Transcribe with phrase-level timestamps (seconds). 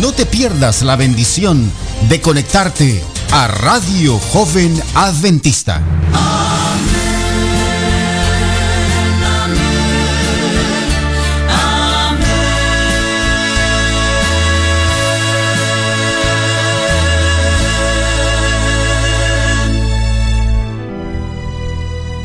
[0.00, 1.70] No te pierdas la bendición
[2.08, 3.02] de conectarte
[3.32, 5.82] a Radio Joven Adventista.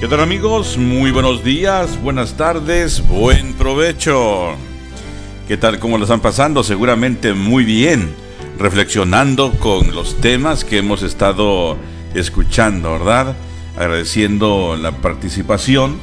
[0.01, 0.77] ¿Qué tal amigos?
[0.77, 4.57] Muy buenos días, buenas tardes, buen provecho.
[5.47, 5.79] ¿Qué tal?
[5.79, 6.63] ¿Cómo lo están pasando?
[6.63, 8.13] Seguramente muy bien,
[8.57, 11.77] reflexionando con los temas que hemos estado
[12.13, 13.35] escuchando, ¿verdad?
[13.75, 15.97] Agradeciendo la participación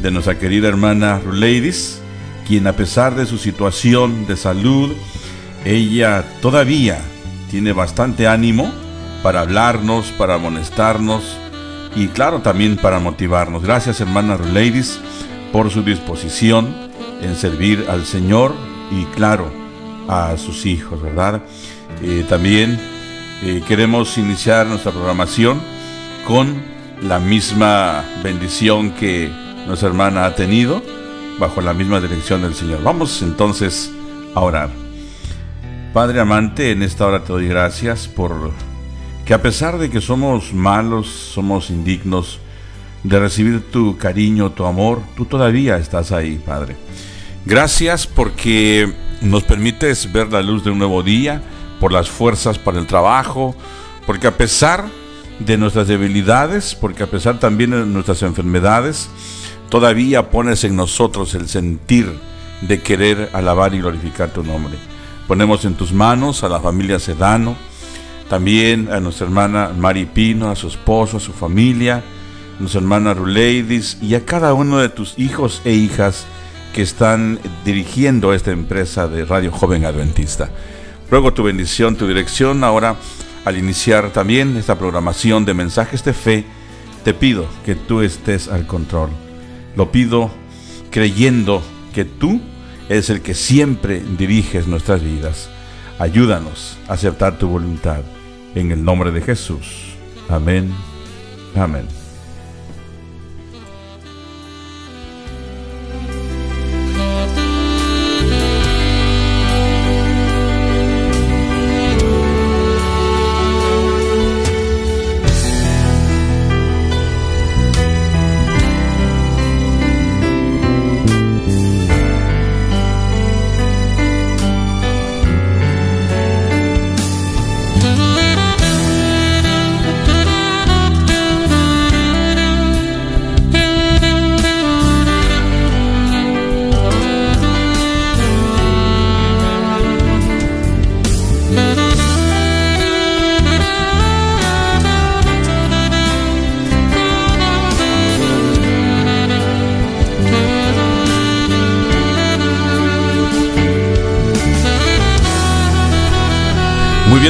[0.00, 2.00] de nuestra querida hermana Ladies,
[2.46, 4.92] quien a pesar de su situación de salud,
[5.64, 6.98] ella todavía
[7.50, 8.72] tiene bastante ánimo
[9.22, 11.36] para hablarnos, para amonestarnos
[11.96, 13.62] y claro también para motivarnos.
[13.62, 14.98] Gracias hermanas Ladies
[15.52, 16.74] por su disposición
[17.20, 19.50] en servir al Señor y claro
[20.08, 21.42] a sus hijos, ¿verdad?
[22.02, 22.78] Eh, también
[23.42, 25.60] eh, queremos iniciar nuestra programación
[26.26, 26.62] con
[27.02, 29.30] la misma bendición que
[29.66, 30.82] nuestra hermana ha tenido
[31.38, 32.82] bajo la misma dirección del Señor.
[32.82, 33.90] Vamos entonces
[34.34, 34.70] a orar.
[35.92, 38.50] Padre amante, en esta hora te doy gracias por
[39.24, 42.40] que a pesar de que somos malos, somos indignos
[43.02, 46.76] de recibir tu cariño, tu amor, tú todavía estás ahí, Padre.
[47.46, 48.90] Gracias porque
[49.20, 51.42] nos permites ver la luz de un nuevo día,
[51.78, 53.54] por las fuerzas para el trabajo,
[54.06, 54.86] porque a pesar
[55.40, 59.10] de nuestras debilidades, porque a pesar también de nuestras enfermedades,
[59.68, 62.18] todavía pones en nosotros el sentir
[62.62, 64.78] de querer alabar y glorificar tu nombre.
[65.28, 67.56] Ponemos en tus manos a la familia Sedano,
[68.30, 72.02] también a nuestra hermana Mari Pino, a su esposo, a su familia,
[72.56, 76.24] a nuestra hermana Ruleidis y a cada uno de tus hijos e hijas
[76.74, 80.50] que están dirigiendo esta empresa de Radio Joven Adventista.
[81.08, 82.64] Ruego tu bendición, tu dirección.
[82.64, 82.96] Ahora,
[83.44, 86.44] al iniciar también esta programación de mensajes de fe,
[87.04, 89.10] te pido que tú estés al control.
[89.76, 90.32] Lo pido
[90.90, 91.62] creyendo
[91.94, 92.40] que tú
[92.88, 95.48] eres el que siempre diriges nuestras vidas.
[96.00, 98.02] Ayúdanos a aceptar tu voluntad.
[98.56, 99.94] En el nombre de Jesús.
[100.28, 100.72] Amén.
[101.54, 102.03] Amén.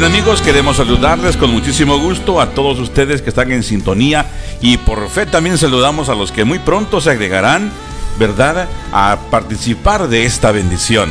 [0.04, 4.26] Amigos, queremos saludarles con muchísimo gusto a todos ustedes que están en sintonía
[4.60, 7.70] y por fe también saludamos a los que muy pronto se agregarán,
[8.18, 11.10] ¿verdad?, a participar de esta bendición.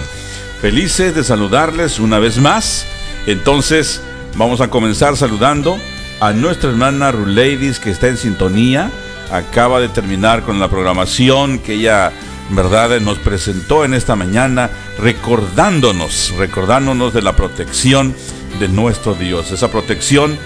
[0.62, 2.86] Felices de saludarles una vez más.
[3.26, 4.02] Entonces,
[4.36, 5.78] Vamos a comenzar saludando
[6.20, 8.90] a nuestra hermana Ladies que está en sintonía.
[9.32, 12.12] Acaba de terminar con la programación que ella,
[12.50, 18.16] verdad, nos presentó en esta mañana, recordándonos, recordándonos de la protección
[18.60, 20.38] de nuestro Dios, esa protección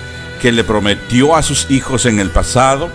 [0.41, 2.89] que le prometió a sus hijos en el pasado,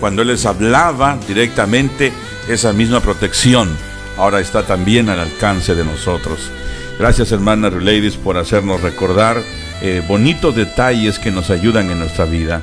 [0.00, 2.12] cuando Él les hablaba directamente,
[2.48, 3.68] esa misma protección
[4.16, 6.50] ahora está también al alcance de nosotros.
[6.98, 9.42] Gracias hermana Ladies por hacernos recordar
[9.80, 12.62] eh, bonitos detalles que nos ayudan en nuestra vida.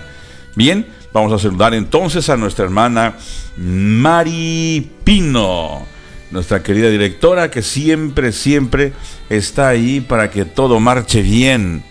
[0.56, 3.16] Bien, vamos a saludar entonces a nuestra hermana
[3.58, 5.86] Mari Pino,
[6.32, 8.94] nuestra querida directora que siempre, siempre
[9.30, 11.84] está ahí para que todo marche bien.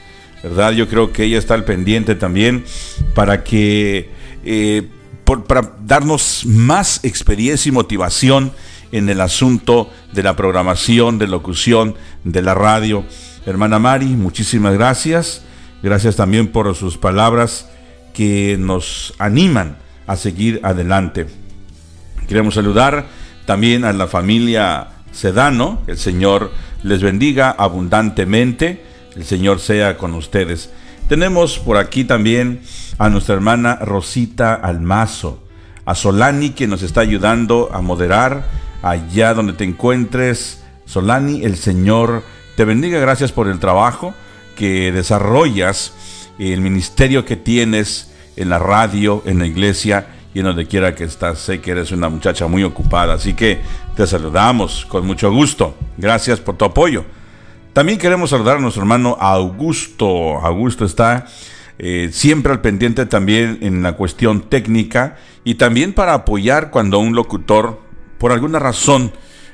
[0.43, 0.73] ¿Verdad?
[0.73, 2.64] Yo creo que ella está al pendiente también
[3.14, 4.11] para que,
[4.44, 4.88] eh,
[5.46, 8.52] para darnos más experiencia y motivación
[8.93, 13.05] en el asunto de la programación, de locución, de la radio.
[13.46, 15.43] Hermana Mari, muchísimas gracias.
[15.82, 17.69] Gracias también por sus palabras
[18.14, 21.26] que nos animan a seguir adelante.
[22.29, 23.06] Queremos saludar
[23.46, 25.82] también a la familia Sedano.
[25.87, 26.50] El Señor
[26.82, 28.88] les bendiga abundantemente.
[29.19, 30.70] El Señor sea con ustedes.
[31.09, 32.61] Tenemos por aquí también
[32.99, 35.43] a nuestra hermana Rosita Almazo,
[35.85, 38.44] a Solani que nos está ayudando a moderar
[38.81, 40.62] allá donde te encuentres.
[40.85, 42.23] Solani, el Señor
[42.56, 43.00] te bendiga.
[43.00, 44.15] Gracias por el trabajo
[44.55, 45.94] que desarrollas,
[46.38, 51.03] el ministerio que tienes en la radio, en la iglesia y en donde quiera que
[51.03, 51.41] estás.
[51.41, 53.59] Sé que eres una muchacha muy ocupada, así que
[53.97, 55.75] te saludamos con mucho gusto.
[55.97, 57.18] Gracias por tu apoyo.
[57.73, 60.38] También queremos saludar a nuestro hermano Augusto.
[60.38, 61.26] Augusto está
[61.79, 67.15] eh, siempre al pendiente también en la cuestión técnica y también para apoyar cuando un
[67.15, 67.81] locutor
[68.19, 69.12] por alguna razón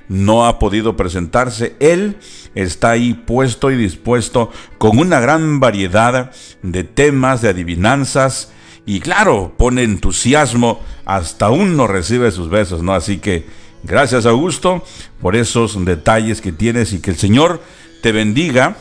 [0.09, 1.77] no ha podido presentarse.
[1.81, 2.17] Él
[2.55, 6.31] está ahí puesto y dispuesto con una gran variedad
[6.63, 8.53] de temas, de adivinanzas
[8.87, 12.95] y claro, pone entusiasmo, hasta uno recibe sus besos, ¿no?
[12.95, 13.47] Así que
[13.83, 14.85] gracias Augusto
[15.21, 17.63] por esos detalles que tienes y que el Señor
[18.05, 18.77] te bendiga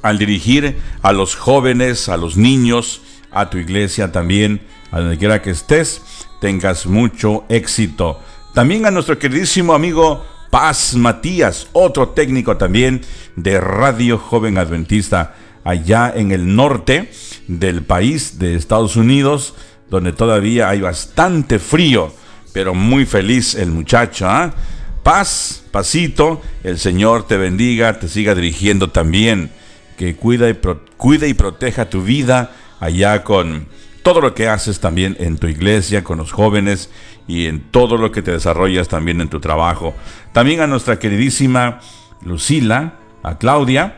[0.00, 5.42] al dirigir a los jóvenes, a los niños, a tu iglesia también, a donde quiera
[5.42, 6.00] que estés,
[6.40, 8.22] tengas mucho éxito.
[8.54, 13.02] También a nuestro queridísimo amigo Paz Matías, otro técnico también
[13.36, 17.10] de Radio Joven Adventista, allá en el norte
[17.48, 19.54] del país de Estados Unidos,
[19.90, 22.14] donde todavía hay bastante frío,
[22.54, 24.26] pero muy feliz el muchacho.
[24.26, 24.54] ¿ah?
[25.02, 29.50] Paz, pasito, el Señor te bendiga, te siga dirigiendo también,
[29.96, 30.56] que cuida y,
[31.26, 33.66] y proteja tu vida allá con
[34.02, 36.90] todo lo que haces también en tu iglesia, con los jóvenes
[37.26, 39.94] y en todo lo que te desarrollas también en tu trabajo.
[40.32, 41.80] También a nuestra queridísima
[42.24, 43.96] Lucila, a Claudia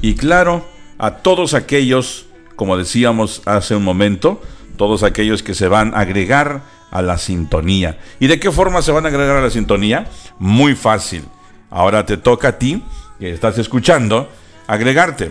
[0.00, 0.66] y claro,
[0.98, 4.40] a todos aquellos, como decíamos hace un momento,
[4.76, 6.62] todos aquellos que se van a agregar
[6.96, 7.98] a la sintonía.
[8.20, 10.06] ¿Y de qué forma se van a agregar a la sintonía?
[10.38, 11.24] Muy fácil.
[11.68, 12.82] Ahora te toca a ti,
[13.18, 14.30] que estás escuchando,
[14.66, 15.30] agregarte.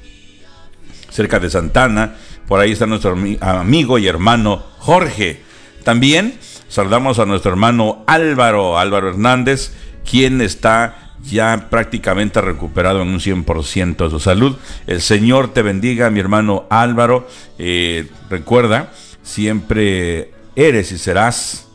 [1.11, 5.40] cerca de Santana, por ahí está nuestro amigo y hermano Jorge.
[5.84, 6.34] También
[6.68, 9.73] saludamos a nuestro hermano Álvaro, Álvaro Hernández,
[10.08, 14.56] quien está ya prácticamente recuperado en un 100% de su salud.
[14.86, 17.28] El Señor te bendiga, mi hermano Álvaro.
[17.58, 21.68] Eh, recuerda, siempre eres y serás,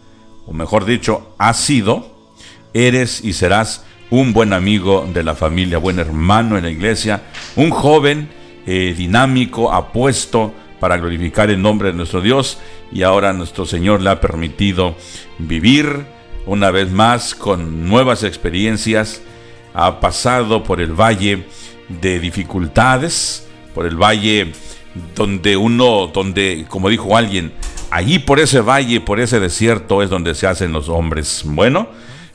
[0.46, 2.20] o mejor dicho, has sido
[2.74, 7.24] eres y serás un buen amigo de la familia, buen hermano en la iglesia,
[7.56, 8.30] un joven
[8.66, 12.58] eh, dinámico, apuesto para glorificar el nombre de nuestro Dios
[12.92, 14.96] y ahora nuestro Señor le ha permitido
[15.38, 16.06] vivir
[16.46, 19.22] una vez más con nuevas experiencias,
[19.74, 21.46] ha pasado por el valle
[21.88, 24.52] de dificultades, por el valle
[25.16, 27.52] donde uno, donde, como dijo alguien,
[27.92, 31.44] allí por ese valle, por ese desierto es donde se hacen los hombres.
[31.46, 31.88] Bueno,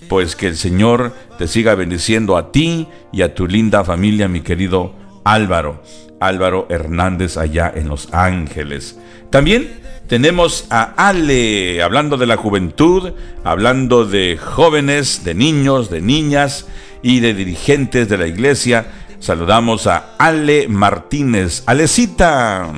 [0.09, 4.41] pues que el Señor te siga bendiciendo a ti y a tu linda familia, mi
[4.41, 5.83] querido Álvaro,
[6.21, 8.99] Álvaro Hernández allá en Los Ángeles.
[9.31, 13.13] También tenemos a Ale, hablando de la juventud,
[13.43, 16.67] hablando de jóvenes, de niños, de niñas
[17.05, 18.87] y de dirigentes de la iglesia.
[19.21, 21.63] Saludamos a Ale Martínez.
[21.67, 22.73] Alecita.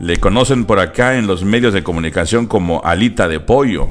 [0.00, 3.88] Le conocen por acá en los medios de comunicación como Alita de Pollo.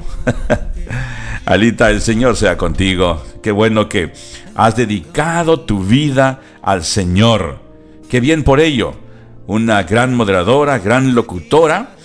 [1.46, 3.24] Alita, el Señor sea contigo.
[3.42, 4.12] Qué bueno que
[4.54, 7.58] has dedicado tu vida al Señor.
[8.10, 8.94] Qué bien por ello.
[9.46, 11.96] Una gran moderadora, gran locutora,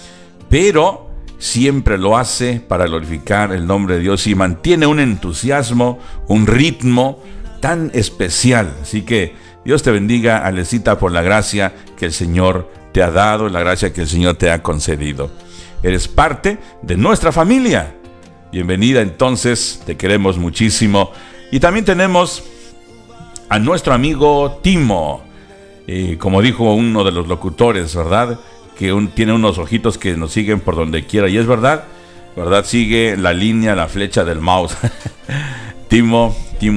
[0.49, 6.47] pero siempre lo hace para glorificar el nombre de Dios y mantiene un entusiasmo, un
[6.47, 7.21] ritmo
[7.59, 8.73] tan especial.
[8.81, 9.35] Así que
[9.65, 13.93] Dios te bendiga, Alecita, por la gracia que el Señor te ha dado, la gracia
[13.93, 15.31] que el Señor te ha concedido.
[15.83, 17.93] Eres parte de nuestra familia
[18.51, 21.11] Bienvenida entonces, te queremos muchísimo.
[21.51, 22.43] Y también tenemos
[23.47, 25.21] a nuestro amigo Timo,
[25.85, 28.39] eh, como dijo uno de los locutores, ¿verdad?
[28.75, 31.29] Que tiene unos ojitos que nos siguen por donde quiera.
[31.29, 31.83] Y es verdad,
[32.35, 32.65] ¿verdad?
[32.65, 34.75] Sigue la línea, la flecha del mouse.
[35.87, 36.35] Timo,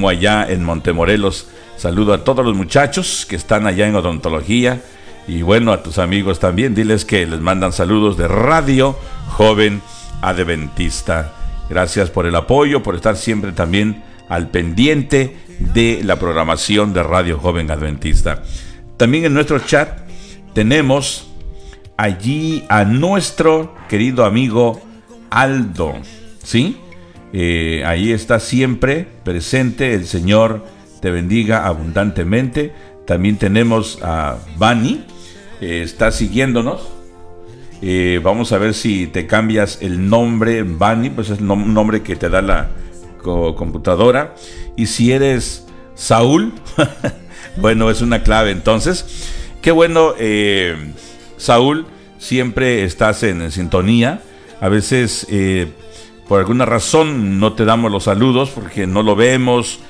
[0.09, 1.49] Allá en Montemorelos.
[1.77, 4.81] Saludo a todos los muchachos que están allá en odontología.
[5.27, 8.97] Y bueno, a tus amigos también, diles que les mandan saludos de Radio
[9.31, 9.83] Joven
[10.21, 11.33] Adventista.
[11.69, 17.41] Gracias por el apoyo, por estar siempre también al pendiente de la programación de Radio
[17.41, 18.45] Joven Adventista.
[18.97, 19.99] También en nuestro chat
[20.55, 21.29] tenemos
[21.97, 24.81] allí a nuestro querido amigo
[25.31, 25.95] Aldo,
[26.45, 26.77] ¿sí?
[27.33, 30.65] Eh, ahí está siempre presente, el Señor
[31.01, 32.73] te bendiga abundantemente.
[33.07, 35.05] También tenemos a Bani,
[35.61, 36.89] eh, está siguiéndonos.
[37.81, 42.15] Eh, vamos a ver si te cambias el nombre, Bani, pues es un nombre que
[42.15, 42.69] te da la
[43.23, 44.35] computadora.
[44.77, 46.53] Y si eres Saúl,
[47.57, 48.53] bueno, es una clave.
[48.53, 49.05] Entonces,
[49.61, 50.77] qué bueno, eh,
[51.39, 51.87] Saúl,
[52.19, 54.21] siempre estás en, sintonía.
[54.61, 55.27] A veces,
[56.33, 59.81] por alguna razón, no te damos los saludos porque no lo vemos,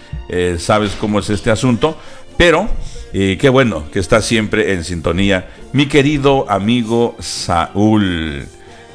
[0.59, 1.97] sabes cómo es este asunto.
[2.37, 2.69] Pero
[3.13, 5.51] y qué bueno que está siempre en sintonía.
[5.73, 8.45] Mi querido amigo Saúl,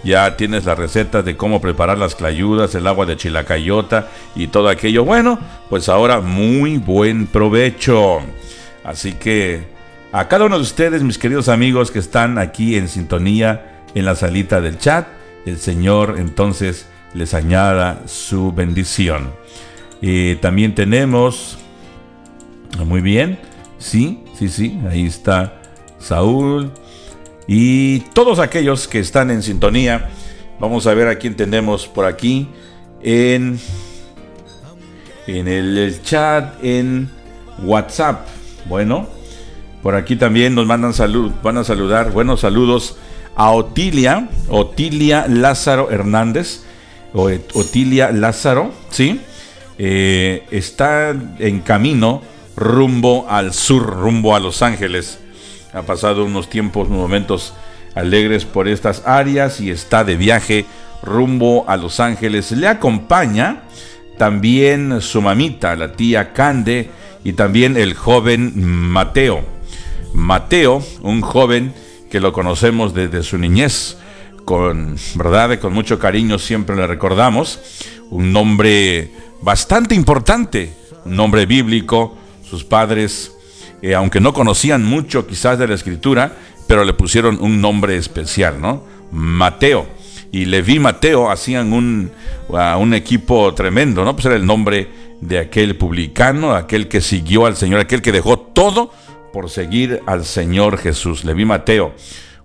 [0.04, 4.68] ya tienes la receta de cómo preparar las clayudas, el agua de chilacayota y todo
[4.68, 5.06] aquello.
[5.06, 5.40] Bueno,
[5.70, 8.20] pues ahora muy buen provecho.
[8.84, 9.68] Así que
[10.12, 14.16] a cada uno de ustedes, mis queridos amigos que están aquí en sintonía en la
[14.18, 15.08] salita del chat,
[15.46, 19.32] el Señor entonces les añada su bendición.
[20.42, 21.58] También tenemos,
[22.86, 23.40] muy bien,
[23.80, 25.62] Sí, sí, sí, ahí está
[26.00, 26.72] Saúl
[27.48, 30.10] y todos aquellos que están en sintonía.
[30.60, 32.48] Vamos a ver a quién tenemos por aquí
[33.02, 33.60] en,
[35.28, 37.10] en el, chat, en
[37.64, 38.28] WhatsApp.
[38.66, 39.08] Bueno,
[39.84, 42.98] por aquí también nos mandan salud, van a saludar, buenos saludos
[43.36, 46.64] a Otilia, Otilia Lázaro Hernández,
[47.14, 49.22] Otilia Lázaro, ¿sí?
[49.78, 52.22] Eh, está en camino
[52.56, 55.20] rumbo al sur, rumbo a Los Ángeles.
[55.74, 57.54] Ha pasado unos tiempos, unos momentos
[57.96, 60.66] alegres por estas áreas y está de viaje
[61.04, 62.52] rumbo a Los Ángeles.
[62.52, 63.64] Le acompaña
[64.18, 66.90] también su mamita, la tía Cande,
[67.24, 69.44] y también el joven Mateo.
[70.14, 71.74] Mateo, un joven
[72.10, 73.98] que lo conocemos desde su niñez,
[74.48, 77.60] con verdad, con mucho cariño siempre le recordamos,
[78.12, 79.12] un nombre
[79.42, 80.72] bastante importante,
[81.04, 82.18] un nombre bíblico,
[82.50, 83.36] sus padres,
[83.82, 86.32] eh, aunque no conocían mucho quizás de la escritura,
[86.66, 88.86] pero le pusieron un nombre especial, ¿no?
[89.12, 89.86] Mateo.
[90.32, 92.10] Y Leví Mateo hacían un,
[92.48, 94.14] un equipo tremendo, ¿no?
[94.16, 94.88] Pues era el nombre
[95.20, 98.94] de aquel publicano, aquel que siguió al Señor, aquel que dejó todo
[99.34, 101.26] por seguir al Señor Jesús.
[101.26, 101.94] Leví Mateo,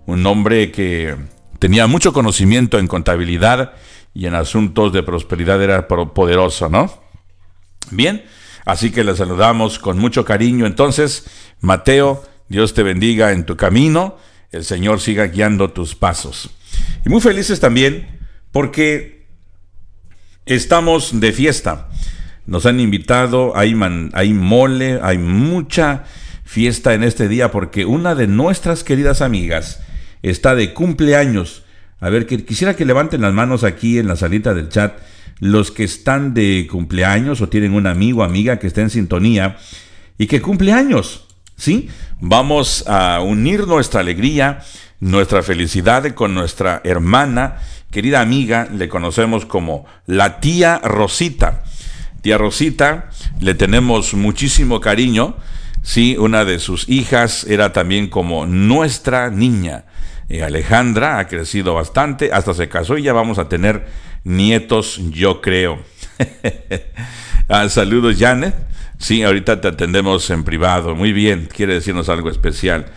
[0.05, 1.15] un hombre que
[1.63, 3.71] tenía mucho conocimiento en contabilidad
[4.13, 6.91] y en asuntos de prosperidad era poderoso, ¿no?
[7.89, 8.25] Bien,
[8.65, 10.65] Así que le saludamos con mucho cariño.
[10.65, 11.25] Entonces,
[11.61, 14.17] Mateo, Dios te bendiga en tu camino,
[14.51, 16.49] el Señor siga guiando tus pasos.
[17.05, 18.19] Y muy felices también
[18.51, 19.25] porque
[20.45, 21.87] estamos de fiesta.
[22.45, 23.73] Nos han invitado, hay,
[24.11, 26.03] hay mole, hay mucha
[26.43, 29.79] fiesta en este día porque una de nuestras queridas amigas
[30.23, 31.63] está de cumpleaños.
[31.99, 34.97] A ver, quisiera que levanten las manos aquí en la salita del chat
[35.39, 39.57] los que están de cumpleaños o tienen un amigo o amiga que está en sintonía
[40.17, 41.25] y que cumple años.
[41.55, 41.89] ¿Sí?
[42.19, 44.61] Vamos a unir nuestra alegría,
[44.99, 47.57] nuestra felicidad con nuestra hermana,
[47.91, 51.63] querida amiga, le conocemos como la tía Rosita.
[52.21, 55.35] Tía Rosita, le tenemos muchísimo cariño.
[55.83, 59.83] Sí, una de sus hijas era también como nuestra niña.
[60.33, 63.85] Eh, Alejandra ha crecido bastante, hasta se casó y ya vamos a tener
[64.23, 65.77] nietos, yo creo.
[67.49, 68.55] ah, saludos, Janet.
[68.97, 70.95] Sí, ahorita te atendemos en privado.
[70.95, 72.87] Muy bien, quiere decirnos algo especial.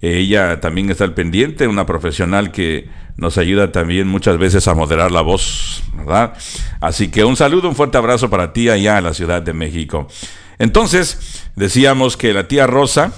[0.00, 5.10] ella también está al pendiente, una profesional que nos ayuda también muchas veces a moderar
[5.10, 6.34] la voz, ¿verdad?
[6.80, 10.06] Así que un saludo, un fuerte abrazo para ti allá en la Ciudad de México.
[10.60, 13.10] Entonces, decíamos que la tía Rosa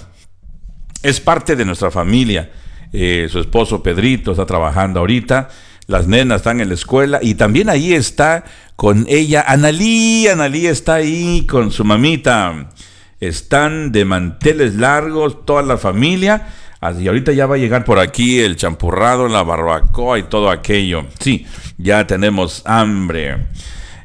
[1.03, 2.51] es parte de nuestra familia.
[2.93, 5.49] Eh, su esposo Pedrito está trabajando ahorita,
[5.87, 8.45] las nenas están en la escuela y también ahí está
[8.77, 12.71] con ella Analí, Analí está ahí con su mamita.
[13.21, 16.49] Están de manteles largos toda la familia.
[17.01, 21.07] Y ahorita ya va a llegar por aquí el champurrado, la barbacoa y todo aquello.
[21.19, 21.47] Sí,
[21.79, 23.47] ya tenemos hambre.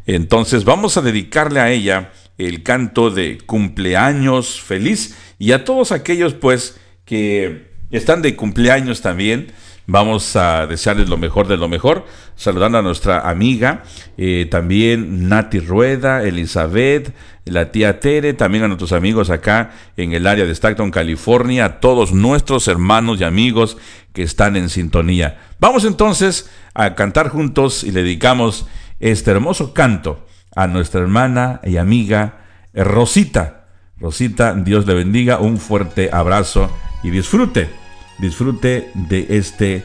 [0.08, 6.34] Entonces vamos a dedicarle a ella el canto de cumpleaños feliz y a todos aquellos
[6.34, 9.52] pues que están de cumpleaños también.
[9.88, 12.06] Vamos a desearles lo mejor de lo mejor,
[12.36, 13.84] saludando a nuestra amiga,
[14.16, 17.14] eh, también Nati Rueda, Elizabeth,
[17.46, 21.80] la tía Tere, también a nuestros amigos acá en el área de Stockton, California, a
[21.80, 23.78] todos nuestros hermanos y amigos
[24.14, 25.40] que están en sintonía.
[25.60, 28.68] Vamos entonces a cantar juntos y le dedicamos
[29.00, 33.66] este hermoso canto a nuestra hermana y amiga Rosita.
[33.98, 36.72] Rosita, Dios le bendiga, un fuerte abrazo
[37.04, 37.81] y disfrute
[38.22, 39.84] disfrute de este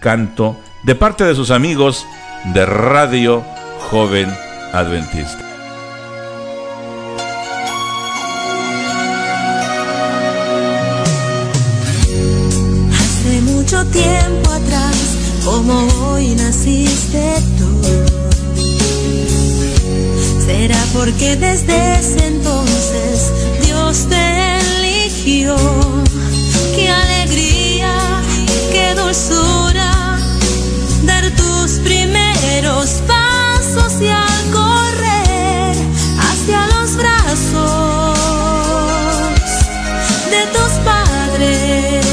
[0.00, 2.06] canto de parte de sus amigos
[2.52, 3.42] de Radio
[3.90, 4.28] Joven
[4.72, 5.44] Adventista.
[12.92, 17.80] Hace mucho tiempo atrás, como hoy naciste tú.
[20.44, 23.32] Será porque desde ese entonces
[23.64, 25.87] Dios te eligió.
[29.08, 30.18] Dulzura
[31.04, 35.74] dar tus primeros pasos y al correr
[36.18, 38.18] hacia los brazos
[40.30, 42.04] de tus padres.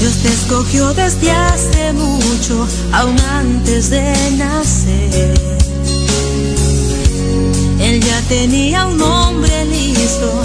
[0.00, 5.34] Dios te escogió desde hace mucho, aún antes de nacer.
[7.78, 10.42] Él ya tenía un nombre listo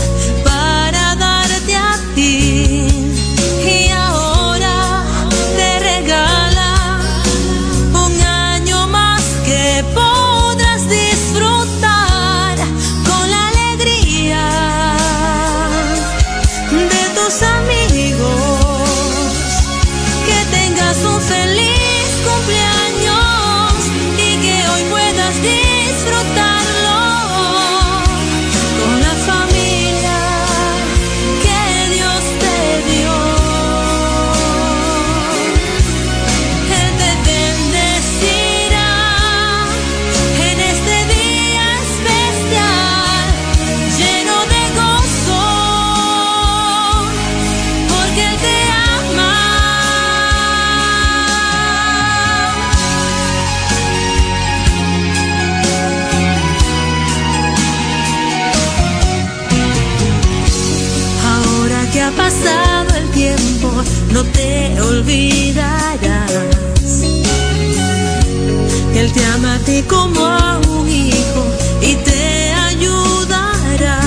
[69.02, 71.44] Él te ama a ti como a un hijo
[71.82, 74.00] y te ayudará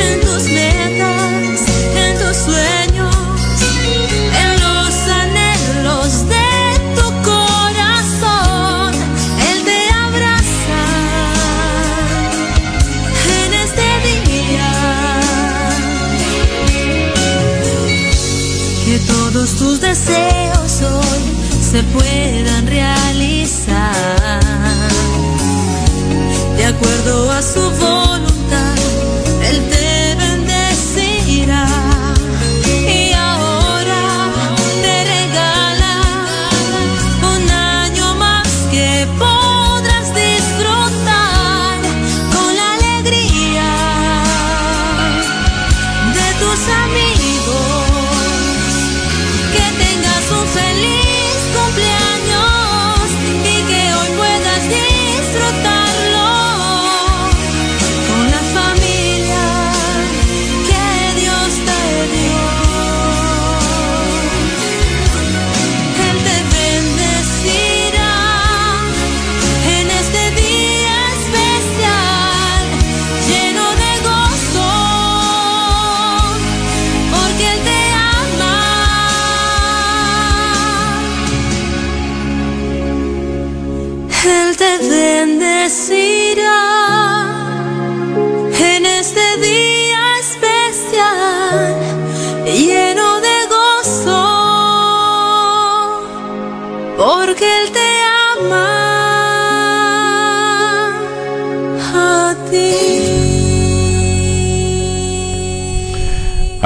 [0.00, 1.60] en tus metas,
[1.94, 3.14] en tus sueños,
[4.42, 6.48] en los anhelos de
[6.96, 8.94] tu corazón.
[9.50, 10.84] Él te abraza
[13.44, 14.72] en este día.
[18.86, 21.24] Que todos tus deseos hoy
[21.70, 22.55] se puedan
[26.76, 27.26] de acuerdo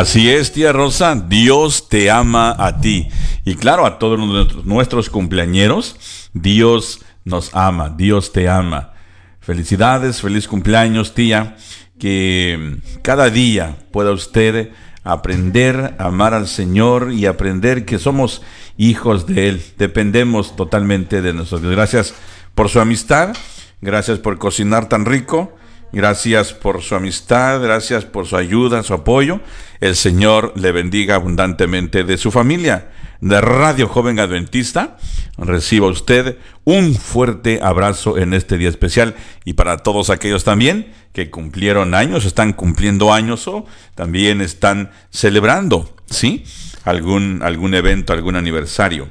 [0.00, 3.08] Así es, tía Rosa, Dios te ama a ti.
[3.44, 8.94] Y claro, a todos nuestros- nuestros cumpleañeros, Dios nos ama, Dios te ama.
[9.40, 11.54] Felicidades, feliz cumpleaños, tía.
[11.98, 14.70] Que cada día pueda usted
[15.04, 18.40] aprender a amar al Señor y aprender que somos
[18.78, 19.62] hijos de Él.
[19.76, 21.52] Dependemos totalmente de Dios.
[21.60, 22.14] Gracias
[22.54, 23.34] por su amistad,
[23.82, 25.54] gracias por cocinar tan rico.
[25.92, 29.40] Gracias por su amistad, gracias por su ayuda, su apoyo.
[29.80, 32.90] El Señor le bendiga abundantemente de su familia.
[33.20, 34.96] De Radio Joven Adventista,
[35.36, 41.28] reciba usted un fuerte abrazo en este día especial y para todos aquellos también que
[41.28, 46.44] cumplieron años, están cumpliendo años o también están celebrando, ¿sí?
[46.84, 49.08] Algún, algún evento, algún aniversario.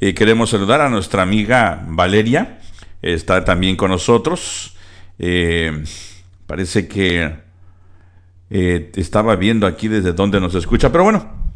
[0.00, 2.58] Eh, queremos saludar a nuestra amiga Valeria,
[3.02, 4.75] está también con nosotros.
[5.18, 5.84] Eh,
[6.46, 7.34] parece que
[8.50, 11.50] eh, estaba viendo aquí desde donde nos escucha, pero bueno,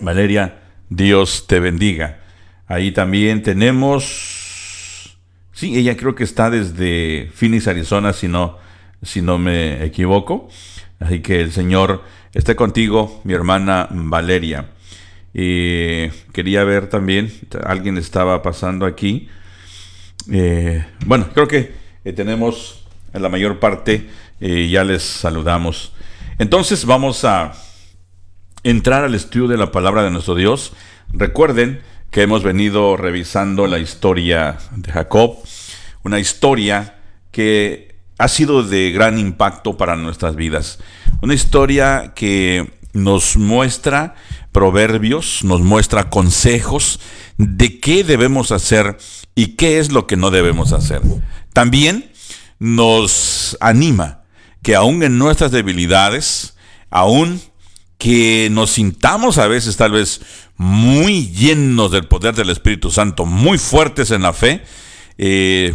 [0.00, 2.20] Valeria, Dios te bendiga.
[2.66, 5.18] Ahí también tenemos,
[5.52, 8.58] sí, ella creo que está desde Phoenix, Arizona, si no,
[9.02, 10.48] si no me equivoco.
[11.00, 12.02] Así que el Señor
[12.32, 14.70] esté contigo, mi hermana Valeria.
[15.34, 17.32] Y quería ver también,
[17.64, 19.28] alguien estaba pasando aquí.
[20.30, 21.72] Eh, bueno, creo que
[22.04, 22.81] eh, tenemos en
[23.20, 24.08] la mayor parte,
[24.40, 25.92] eh, ya les saludamos.
[26.38, 27.52] Entonces vamos a
[28.64, 30.72] entrar al estudio de la palabra de nuestro Dios.
[31.12, 35.38] Recuerden que hemos venido revisando la historia de Jacob,
[36.04, 36.98] una historia
[37.30, 40.78] que ha sido de gran impacto para nuestras vidas.
[41.22, 44.14] Una historia que nos muestra
[44.52, 47.00] proverbios, nos muestra consejos
[47.38, 48.98] de qué debemos hacer
[49.34, 51.00] y qué es lo que no debemos hacer.
[51.52, 52.11] También
[52.62, 54.22] nos anima
[54.62, 56.54] que aún en nuestras debilidades,
[56.90, 57.42] aún
[57.98, 60.20] que nos sintamos a veces tal vez
[60.56, 64.62] muy llenos del poder del Espíritu Santo, muy fuertes en la fe,
[65.18, 65.74] eh,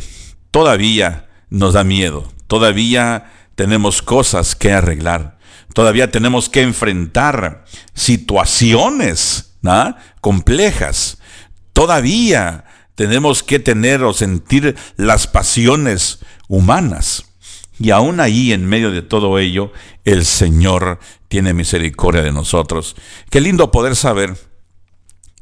[0.49, 5.39] todavía nos da miedo, todavía tenemos cosas que arreglar,
[5.73, 9.57] todavía tenemos que enfrentar situaciones
[10.21, 11.17] complejas,
[11.73, 12.63] todavía
[12.95, 17.25] tenemos que tener o sentir las pasiones humanas.
[17.79, 19.71] Y aún ahí, en medio de todo ello,
[20.03, 22.95] el Señor tiene misericordia de nosotros.
[23.29, 24.35] Qué lindo poder saber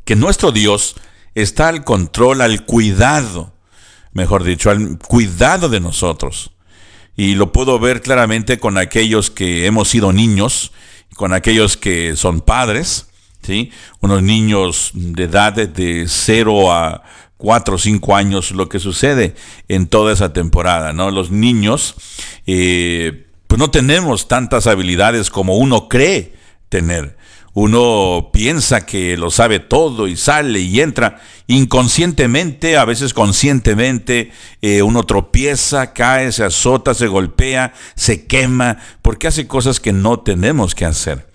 [0.03, 0.95] que nuestro Dios
[1.33, 3.53] está al control, al cuidado,
[4.11, 6.51] mejor dicho, al cuidado de nosotros.
[7.15, 10.73] Y lo puedo ver claramente con aquellos que hemos sido niños,
[11.15, 13.07] con aquellos que son padres,
[13.41, 13.71] ¿sí?
[14.01, 17.03] Unos niños de edad de 0 a
[17.45, 19.35] 4 o 5 años, lo que sucede
[19.67, 21.11] en toda esa temporada, ¿no?
[21.11, 21.93] Los niños,
[22.47, 26.33] eh, pues no tenemos tantas habilidades como uno cree
[26.69, 27.17] tener.
[27.53, 34.31] Uno piensa que lo sabe todo y sale y entra inconscientemente, a veces conscientemente,
[34.63, 40.19] eh, uno tropieza, cae, se azota, se golpea, se quema, porque hace cosas que no
[40.19, 41.29] tenemos que hacer.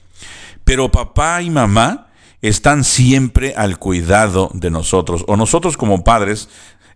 [0.64, 2.09] Pero papá y mamá
[2.42, 6.48] están siempre al cuidado de nosotros, o nosotros como padres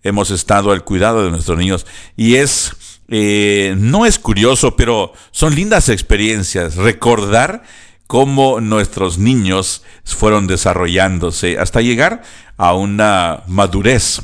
[0.02, 5.54] hemos estado al cuidado de nuestros niños, y es, eh, no es curioso, pero son
[5.54, 7.62] lindas experiencias, recordar
[8.06, 12.22] cómo nuestros niños fueron desarrollándose hasta llegar
[12.56, 14.22] a una madurez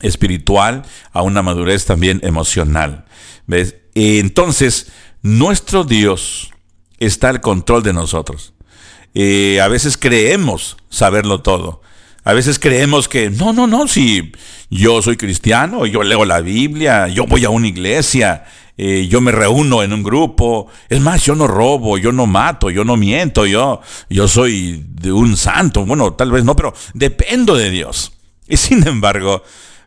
[0.00, 3.04] espiritual, a una madurez también emocional.
[3.46, 3.76] ¿Ves?
[3.94, 4.90] Entonces,
[5.22, 6.52] nuestro Dios
[6.98, 8.52] está al control de nosotros.
[9.14, 11.82] Eh, a veces creemos saberlo todo.
[12.24, 14.32] A veces creemos que, no, no, no, si
[14.70, 18.44] yo soy cristiano, yo leo la Biblia, yo voy a una iglesia,
[18.76, 22.70] eh, yo me reúno en un grupo, es más, yo no robo, yo no mato,
[22.70, 27.56] yo no miento, yo, yo soy de un santo, bueno, tal vez no, pero dependo
[27.56, 28.12] de Dios.
[28.46, 29.42] Y sin embargo,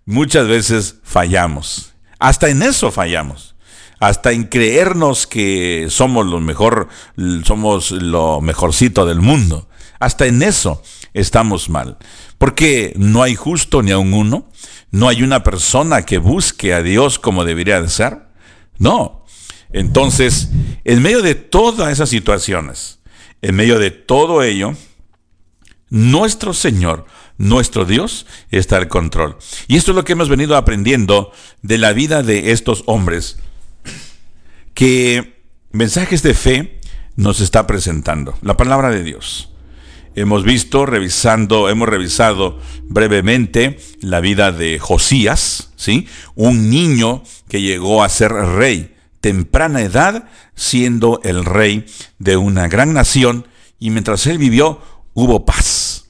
[0.06, 3.51] muchas veces fallamos, hasta en eso fallamos,
[4.02, 6.88] hasta en creernos que somos lo mejor,
[7.46, 10.82] somos lo mejorcito del mundo, hasta en eso
[11.14, 11.98] estamos mal,
[12.40, 14.50] porque no hay justo ni aun uno,
[14.90, 18.24] no hay una persona que busque a Dios como debería de ser.
[18.80, 19.24] No.
[19.72, 20.50] Entonces,
[20.84, 23.00] en medio de todas esas situaciones,
[23.44, 24.74] en medio de todo ello,
[25.92, 27.06] nuestro Señor,
[27.38, 29.38] nuestro Dios, está al control.
[29.68, 33.38] Y esto es lo que hemos venido aprendiendo de la vida de estos hombres,
[34.74, 36.80] que mensajes de fe
[37.16, 39.50] nos está presentando, la palabra de Dios.
[40.14, 46.08] Hemos visto, revisando, hemos revisado brevemente la vida de Josías, ¿sí?
[46.36, 51.86] Un niño que llegó a ser rey temprana edad siendo el rey
[52.20, 53.48] de una gran nación
[53.80, 54.82] y mientras él vivió
[55.14, 56.10] hubo paz.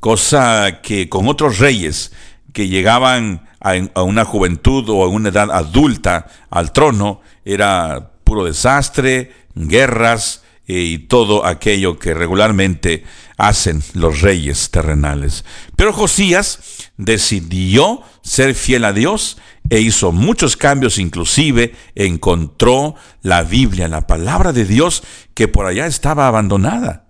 [0.00, 2.12] Cosa que con otros reyes
[2.52, 9.32] que llegaban a, una juventud o a una edad adulta al trono era puro desastre,
[9.54, 13.04] guerras eh, y todo aquello que regularmente
[13.36, 15.44] hacen los reyes terrenales.
[15.76, 19.38] Pero Josías decidió ser fiel a Dios
[19.70, 25.02] e hizo muchos cambios, inclusive encontró la Biblia, la palabra de Dios
[25.34, 27.06] que por allá estaba abandonada.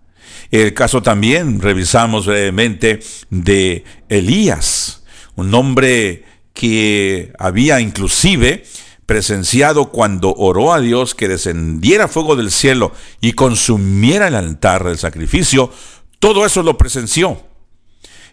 [0.50, 5.04] El caso también, revisamos brevemente, de Elías,
[5.36, 6.24] un hombre
[6.58, 8.64] que había inclusive
[9.06, 14.98] presenciado cuando oró a Dios que descendiera fuego del cielo y consumiera el altar del
[14.98, 15.72] sacrificio,
[16.18, 17.40] todo eso lo presenció.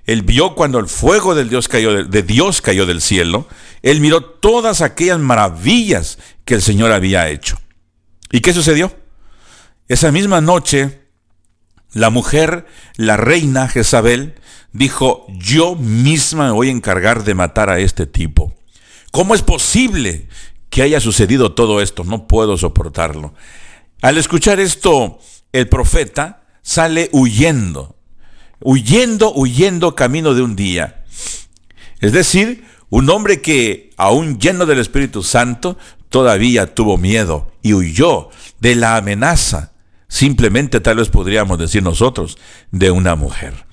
[0.08, 3.48] Él vio cuando el fuego del Dios cayó, de Dios cayó del cielo.
[3.84, 7.60] Él miró todas aquellas maravillas que el Señor había hecho.
[8.32, 8.92] ¿Y qué sucedió?
[9.88, 11.00] Esa misma noche,
[11.94, 12.66] la mujer,
[12.98, 14.34] la reina Jezabel,
[14.76, 18.54] dijo, yo misma me voy a encargar de matar a este tipo.
[19.12, 20.28] ¿Cómo es posible
[20.70, 22.04] que haya sucedido todo esto?
[22.04, 23.34] No puedo soportarlo.
[24.02, 25.20] Al escuchar esto,
[25.52, 27.96] el profeta sale huyendo
[28.62, 31.04] huyendo, huyendo camino de un día.
[32.00, 35.78] Es decir, un hombre que, aún lleno del Espíritu Santo,
[36.10, 39.74] todavía tuvo miedo y huyó de la amenaza,
[40.08, 42.38] simplemente tal vez podríamos decir nosotros,
[42.72, 43.65] de una mujer.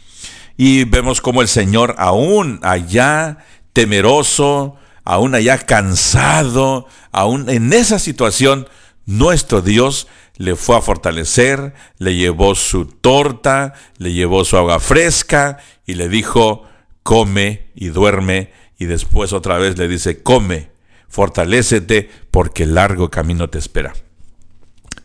[0.64, 3.38] Y vemos como el Señor, aún allá
[3.72, 8.68] temeroso, aún allá cansado, aún en esa situación,
[9.04, 15.58] nuestro Dios le fue a fortalecer, le llevó su torta, le llevó su agua fresca
[15.84, 16.62] y le dijo,
[17.02, 18.52] come y duerme.
[18.78, 20.70] Y después otra vez le dice, come,
[21.08, 23.94] fortalécete porque el largo camino te espera.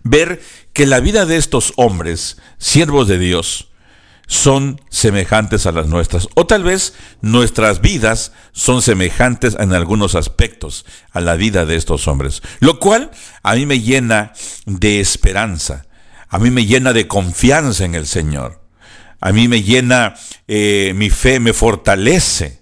[0.04, 0.40] Ver
[0.74, 3.72] que la vida de estos hombres, siervos de Dios,
[4.28, 6.28] son semejantes a las nuestras.
[6.36, 12.08] O tal vez nuestras vidas son semejantes en algunos aspectos a la vida de estos
[12.08, 12.44] hombres.
[12.60, 13.10] Lo cual
[13.42, 14.34] a mí me llena
[14.66, 15.86] de esperanza.
[16.28, 18.62] A mí me llena de confianza en el Señor.
[19.22, 20.16] A mí me llena,
[20.48, 22.62] eh, mi fe me fortalece.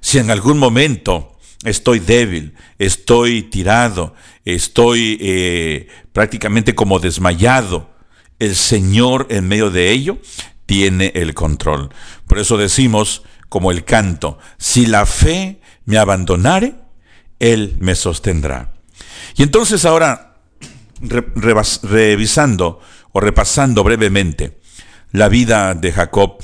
[0.00, 7.90] Si en algún momento estoy débil, estoy tirado, estoy eh, prácticamente como desmayado,
[8.38, 10.18] el Señor en medio de ello
[10.66, 11.90] tiene el control.
[12.26, 16.74] Por eso decimos, como el canto, si la fe me abandonare,
[17.38, 18.72] Él me sostendrá.
[19.36, 20.36] Y entonces ahora,
[21.00, 22.80] revisando
[23.12, 24.60] o repasando brevemente
[25.12, 26.38] la vida de Jacob,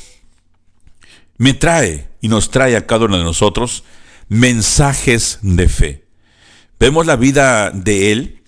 [1.39, 3.85] me trae y nos trae a cada uno de nosotros
[4.29, 6.05] mensajes de fe.
[6.79, 8.43] Vemos la vida de él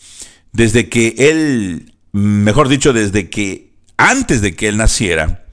[0.52, 5.43] desde que él, mejor dicho, desde que antes de que él naciera,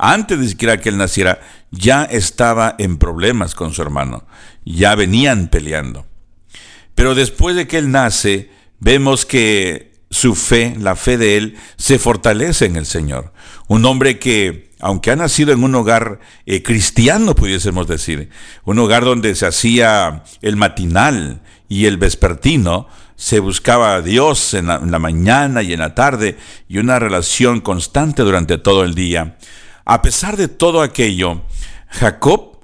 [0.00, 4.24] antes de que él naciera, ya estaba en problemas con su hermano,
[4.64, 6.06] ya venían peleando.
[6.94, 11.98] Pero después de que él nace, vemos que su fe, la fe de él, se
[11.98, 13.32] fortalece en el Señor.
[13.68, 18.30] Un hombre que, aunque ha nacido en un hogar eh, cristiano, pudiésemos decir,
[18.64, 24.66] un hogar donde se hacía el matinal y el vespertino, se buscaba a Dios en
[24.66, 29.36] la mañana y en la tarde y una relación constante durante todo el día.
[29.90, 31.42] A pesar de todo aquello,
[31.88, 32.60] Jacob,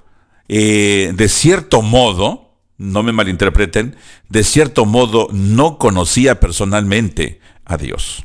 [0.47, 3.97] eh, de cierto modo, no me malinterpreten,
[4.29, 8.23] de cierto modo no conocía personalmente a Dios.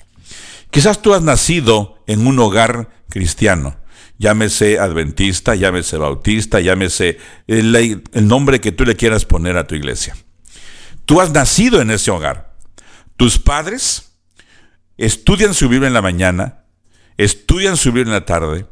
[0.70, 3.76] Quizás tú has nacido en un hogar cristiano,
[4.18, 9.74] llámese adventista, llámese bautista, llámese el, el, nombre que tú le quieras poner a tu
[9.74, 10.16] iglesia.
[11.06, 12.54] Tú has nacido en ese hogar.
[13.16, 14.12] Tus padres
[14.96, 16.66] estudian su Biblia en la mañana,
[17.16, 18.66] estudian su Biblia en la tarde,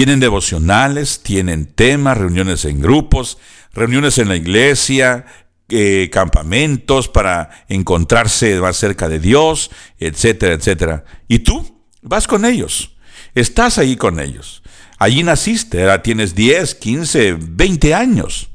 [0.00, 3.36] tienen devocionales, tienen temas, reuniones en grupos,
[3.74, 5.26] reuniones en la iglesia,
[5.68, 11.04] eh, campamentos para encontrarse más cerca de Dios, etcétera, etcétera.
[11.28, 12.96] Y tú vas con ellos,
[13.34, 14.62] estás ahí con ellos.
[14.96, 18.48] Allí naciste, ahora tienes 10, 15, 20 años.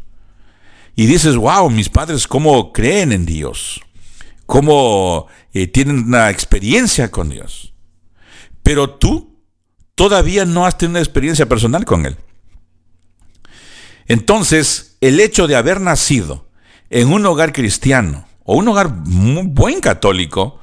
[0.96, 3.82] Y dices, wow, mis padres cómo creen en Dios,
[4.48, 7.72] cómo eh, tienen una experiencia con Dios.
[8.64, 9.35] Pero tú
[9.96, 12.18] todavía no has tenido una experiencia personal con Él.
[14.08, 16.48] Entonces, el hecho de haber nacido
[16.90, 20.60] en un hogar cristiano o un hogar muy buen católico,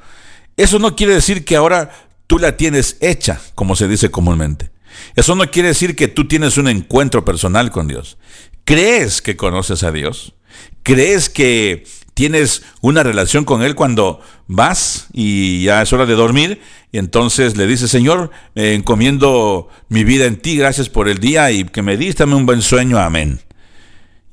[0.56, 1.90] eso no quiere decir que ahora
[2.26, 4.70] tú la tienes hecha, como se dice comúnmente.
[5.16, 8.18] Eso no quiere decir que tú tienes un encuentro personal con Dios.
[8.64, 10.34] ¿Crees que conoces a Dios?
[10.82, 16.60] ¿Crees que tienes una relación con Él cuando vas y ya es hora de dormir
[16.92, 21.50] y entonces le dices, Señor, eh, encomiendo mi vida en ti, gracias por el día
[21.50, 23.40] y que me diste un buen sueño, amén.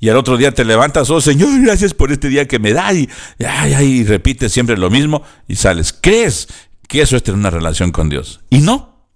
[0.01, 2.93] Y al otro día te levantas, oh Señor, gracias por este día que me da
[2.93, 3.09] y,
[3.81, 5.93] y repites siempre lo mismo y sales.
[5.93, 6.47] ¿Crees
[6.87, 8.41] que eso es tener una relación con Dios?
[8.49, 9.07] Y no.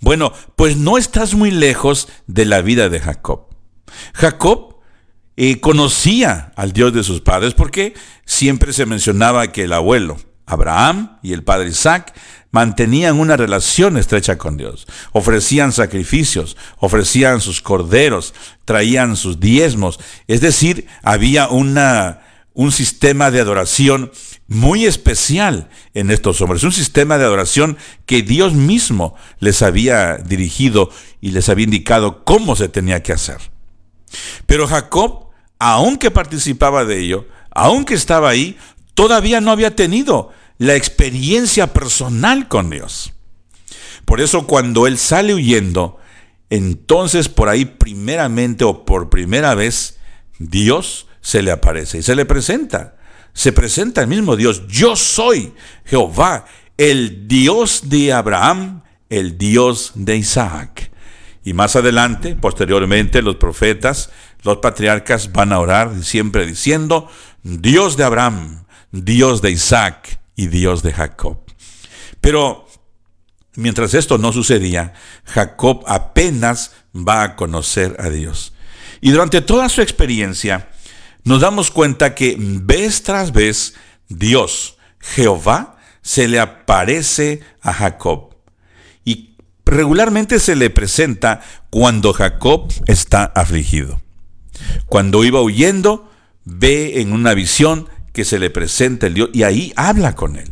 [0.00, 3.48] Bueno, pues no estás muy lejos de la vida de Jacob.
[4.14, 4.76] Jacob
[5.36, 11.18] eh, conocía al Dios de sus padres porque siempre se mencionaba que el abuelo, Abraham
[11.22, 12.14] y el padre Isaac
[12.50, 14.86] mantenían una relación estrecha con Dios.
[15.12, 18.34] Ofrecían sacrificios, ofrecían sus corderos,
[18.64, 20.00] traían sus diezmos.
[20.26, 22.20] Es decir, había una,
[22.54, 24.10] un sistema de adoración
[24.48, 30.90] muy especial en estos hombres, un sistema de adoración que Dios mismo les había dirigido
[31.20, 33.38] y les había indicado cómo se tenía que hacer.
[34.46, 35.28] Pero Jacob,
[35.60, 38.58] aunque participaba de ello, aunque estaba ahí,
[38.94, 43.14] todavía no había tenido la experiencia personal con Dios.
[44.04, 45.96] Por eso cuando él sale huyendo,
[46.50, 49.98] entonces por ahí primeramente o por primera vez,
[50.38, 52.96] Dios se le aparece y se le presenta.
[53.32, 54.66] Se presenta el mismo Dios.
[54.68, 55.54] Yo soy
[55.86, 56.44] Jehová,
[56.76, 60.90] el Dios de Abraham, el Dios de Isaac.
[61.42, 64.10] Y más adelante, posteriormente, los profetas,
[64.42, 67.08] los patriarcas van a orar siempre diciendo,
[67.42, 71.36] Dios de Abraham, Dios de Isaac y Dios de Jacob.
[72.22, 72.66] Pero
[73.56, 74.94] mientras esto no sucedía,
[75.26, 78.54] Jacob apenas va a conocer a Dios.
[79.02, 80.70] Y durante toda su experiencia,
[81.24, 83.74] nos damos cuenta que vez tras vez
[84.08, 88.34] Dios, Jehová, se le aparece a Jacob.
[89.04, 94.00] Y regularmente se le presenta cuando Jacob está afligido.
[94.86, 96.10] Cuando iba huyendo,
[96.46, 100.50] ve en una visión que se le presenta el Dios y ahí habla con él.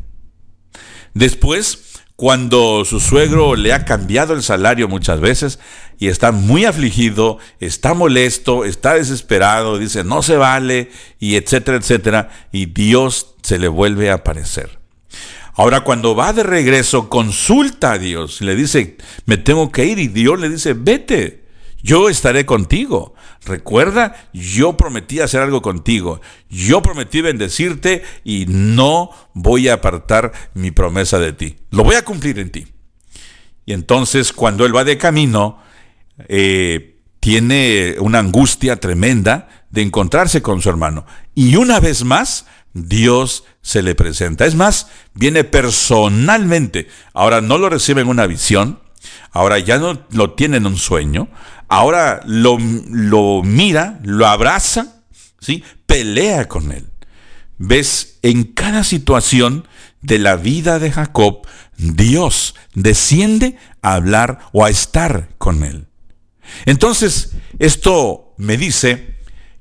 [1.14, 5.60] Después, cuando su suegro le ha cambiado el salario muchas veces
[5.98, 10.90] y está muy afligido, está molesto, está desesperado, dice no se vale
[11.20, 14.78] y etcétera, etcétera, y Dios se le vuelve a aparecer.
[15.54, 20.08] Ahora cuando va de regreso, consulta a Dios, le dice, me tengo que ir y
[20.08, 21.44] Dios le dice, vete,
[21.82, 23.14] yo estaré contigo.
[23.44, 26.20] Recuerda, yo prometí hacer algo contigo.
[26.50, 31.56] Yo prometí bendecirte y no voy a apartar mi promesa de ti.
[31.70, 32.66] Lo voy a cumplir en ti.
[33.64, 35.58] Y entonces cuando él va de camino,
[36.28, 41.06] eh, tiene una angustia tremenda de encontrarse con su hermano.
[41.34, 44.46] Y una vez más, Dios se le presenta.
[44.46, 46.88] Es más, viene personalmente.
[47.12, 48.80] Ahora no lo recibe en una visión,
[49.32, 51.28] ahora ya no lo tiene en un sueño,
[51.68, 55.02] ahora lo, lo mira, lo abraza,
[55.40, 55.62] ¿sí?
[55.86, 56.86] pelea con él.
[57.58, 58.18] ¿Ves?
[58.22, 59.66] En cada situación
[60.00, 65.86] de la vida de Jacob, Dios desciende a hablar o a estar con él.
[66.66, 69.16] Entonces, esto me dice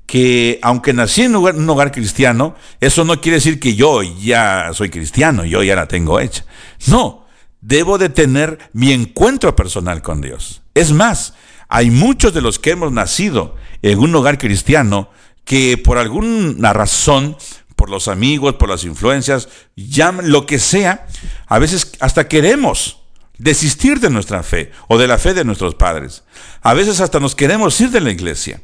[0.06, 4.88] que aunque nací en un hogar, cristiano, eso no quiere decir que yo ya soy
[4.88, 6.44] cristiano, yo ya la tengo hecha.
[6.86, 7.26] No,
[7.68, 10.62] debo de tener mi encuentro personal con Dios.
[10.74, 11.34] Es más,
[11.68, 15.10] hay muchos de los que hemos nacido en un hogar cristiano
[15.44, 17.36] que por alguna razón,
[17.76, 21.06] por los amigos, por las influencias, llaman lo que sea,
[21.46, 23.02] a veces hasta queremos
[23.36, 26.24] desistir de nuestra fe o de la fe de nuestros padres.
[26.62, 28.62] A veces hasta nos queremos ir de la iglesia.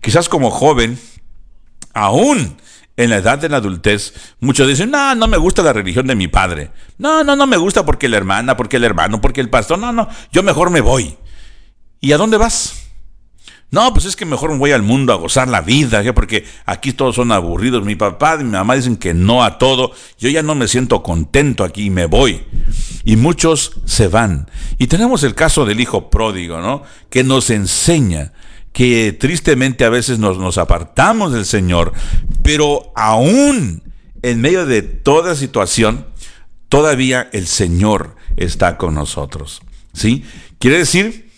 [0.00, 0.98] Quizás como joven,
[1.92, 2.56] aún
[2.98, 6.16] en la edad de la adultez, muchos dicen, no, no me gusta la religión de
[6.16, 6.72] mi padre.
[6.98, 9.78] No, no, no me gusta porque la hermana, porque el hermano, porque el pastor.
[9.78, 11.16] No, no, yo mejor me voy.
[12.00, 12.88] ¿Y a dónde vas?
[13.70, 16.92] No, pues es que mejor me voy al mundo a gozar la vida, porque aquí
[16.92, 17.84] todos son aburridos.
[17.84, 19.92] Mi papá y mi mamá dicen que no a todo.
[20.18, 22.42] Yo ya no me siento contento aquí y me voy.
[23.04, 24.50] Y muchos se van.
[24.76, 26.82] Y tenemos el caso del hijo pródigo, ¿no?
[27.10, 28.32] Que nos enseña
[28.78, 31.92] que tristemente a veces nos, nos apartamos del Señor,
[32.44, 33.82] pero aún
[34.22, 36.06] en medio de toda situación,
[36.68, 39.62] todavía el Señor está con nosotros.
[39.92, 40.24] ¿Sí?
[40.60, 41.28] Quiere decir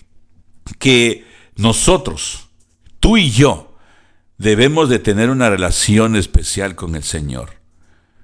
[0.79, 1.25] que
[1.57, 2.49] nosotros,
[3.01, 3.75] tú y yo,
[4.37, 7.53] debemos de tener una relación especial con el Señor.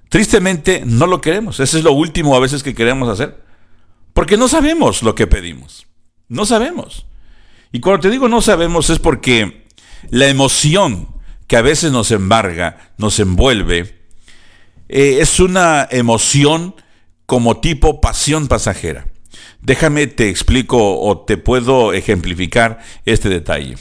[0.09, 1.59] Tristemente no lo queremos.
[1.59, 3.43] Eso es lo último a veces que queremos hacer.
[4.13, 5.87] Porque no sabemos lo que pedimos.
[6.27, 7.07] No sabemos.
[7.71, 9.65] Y cuando te digo no sabemos es porque
[10.09, 11.09] la emoción
[11.47, 13.97] que a veces nos embarga, nos envuelve,
[14.89, 16.75] eh, es una emoción
[17.25, 19.07] como tipo pasión pasajera.
[19.61, 23.75] Déjame te explico o te puedo ejemplificar este detalle.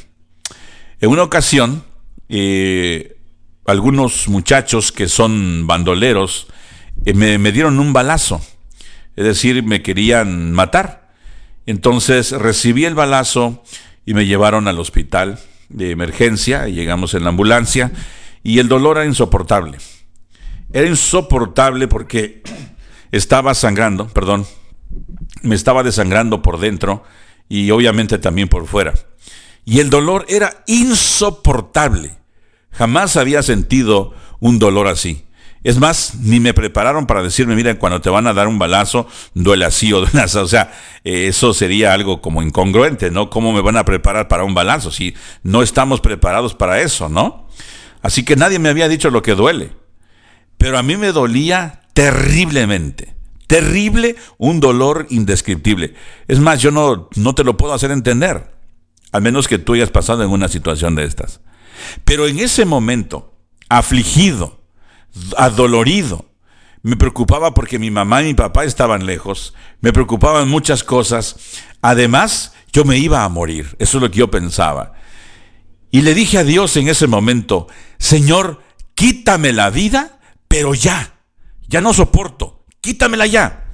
[1.00, 1.84] En una ocasión,
[2.28, 3.18] eh,
[3.66, 6.46] algunos muchachos que son bandoleros
[7.04, 8.40] eh, me, me dieron un balazo,
[9.14, 11.05] es decir, me querían matar.
[11.66, 13.62] Entonces recibí el balazo
[14.04, 15.38] y me llevaron al hospital
[15.68, 17.92] de emergencia, llegamos en la ambulancia
[18.42, 19.78] y el dolor era insoportable.
[20.72, 22.42] Era insoportable porque
[23.12, 24.46] estaba sangrando, perdón,
[25.42, 27.02] me estaba desangrando por dentro
[27.48, 28.94] y obviamente también por fuera.
[29.64, 32.16] Y el dolor era insoportable.
[32.70, 35.25] Jamás había sentido un dolor así.
[35.66, 39.08] Es más, ni me prepararon para decirme, mira, cuando te van a dar un balazo,
[39.34, 40.38] duele así o duele así.
[40.38, 43.30] O sea, eh, eso sería algo como incongruente, ¿no?
[43.30, 47.48] ¿Cómo me van a preparar para un balazo si no estamos preparados para eso, ¿no?
[48.00, 49.72] Así que nadie me había dicho lo que duele.
[50.56, 53.16] Pero a mí me dolía terriblemente.
[53.48, 55.94] Terrible, un dolor indescriptible.
[56.28, 58.52] Es más, yo no, no te lo puedo hacer entender,
[59.10, 61.40] al menos que tú hayas pasado en una situación de estas.
[62.04, 63.34] Pero en ese momento,
[63.68, 64.55] afligido,
[65.36, 66.26] adolorido,
[66.82, 71.36] me preocupaba porque mi mamá y mi papá estaban lejos, me preocupaban muchas cosas,
[71.82, 74.92] además yo me iba a morir, eso es lo que yo pensaba.
[75.90, 78.62] Y le dije a Dios en ese momento, Señor,
[78.94, 81.14] quítame la vida, pero ya,
[81.68, 83.72] ya no soporto, quítamela ya.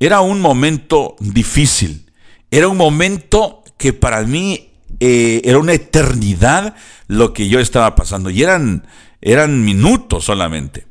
[0.00, 2.12] Era un momento difícil,
[2.50, 6.74] era un momento que para mí eh, era una eternidad
[7.06, 8.30] lo que yo estaba pasando.
[8.30, 8.86] Y eran,
[9.20, 10.86] eran minutos solamente.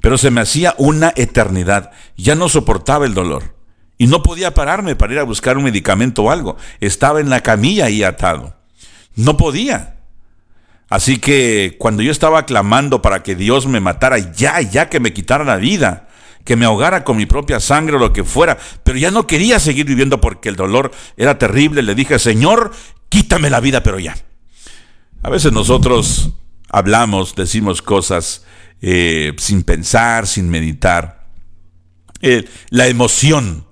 [0.00, 1.92] Pero se me hacía una eternidad.
[2.16, 3.54] Ya no soportaba el dolor.
[3.98, 6.56] Y no podía pararme para ir a buscar un medicamento o algo.
[6.80, 8.56] Estaba en la camilla ahí atado.
[9.14, 9.96] No podía.
[10.88, 15.12] Así que cuando yo estaba clamando para que Dios me matara ya, ya que me
[15.12, 16.08] quitara la vida,
[16.44, 19.58] que me ahogara con mi propia sangre o lo que fuera, pero ya no quería
[19.58, 22.72] seguir viviendo porque el dolor era terrible, le dije, Señor,
[23.08, 24.16] quítame la vida, pero ya.
[25.22, 26.30] A veces nosotros
[26.72, 28.44] hablamos, decimos cosas
[28.80, 31.28] eh, sin pensar, sin meditar.
[32.20, 33.66] Eh, la emoción,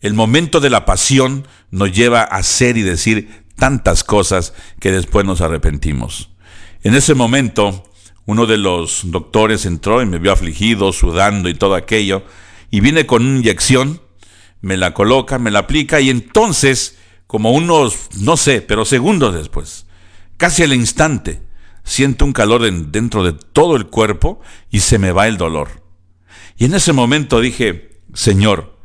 [0.00, 5.24] el momento de la pasión nos lleva a hacer y decir tantas cosas que después
[5.24, 6.30] nos arrepentimos.
[6.82, 7.84] En ese momento,
[8.24, 12.24] uno de los doctores entró y me vio afligido, sudando y todo aquello,
[12.70, 14.00] y viene con una inyección,
[14.60, 19.86] me la coloca, me la aplica, y entonces, como unos, no sé, pero segundos después,
[20.36, 21.40] Casi al instante
[21.86, 25.82] siento un calor dentro de todo el cuerpo y se me va el dolor.
[26.58, 28.78] Y en ese momento dije, Señor,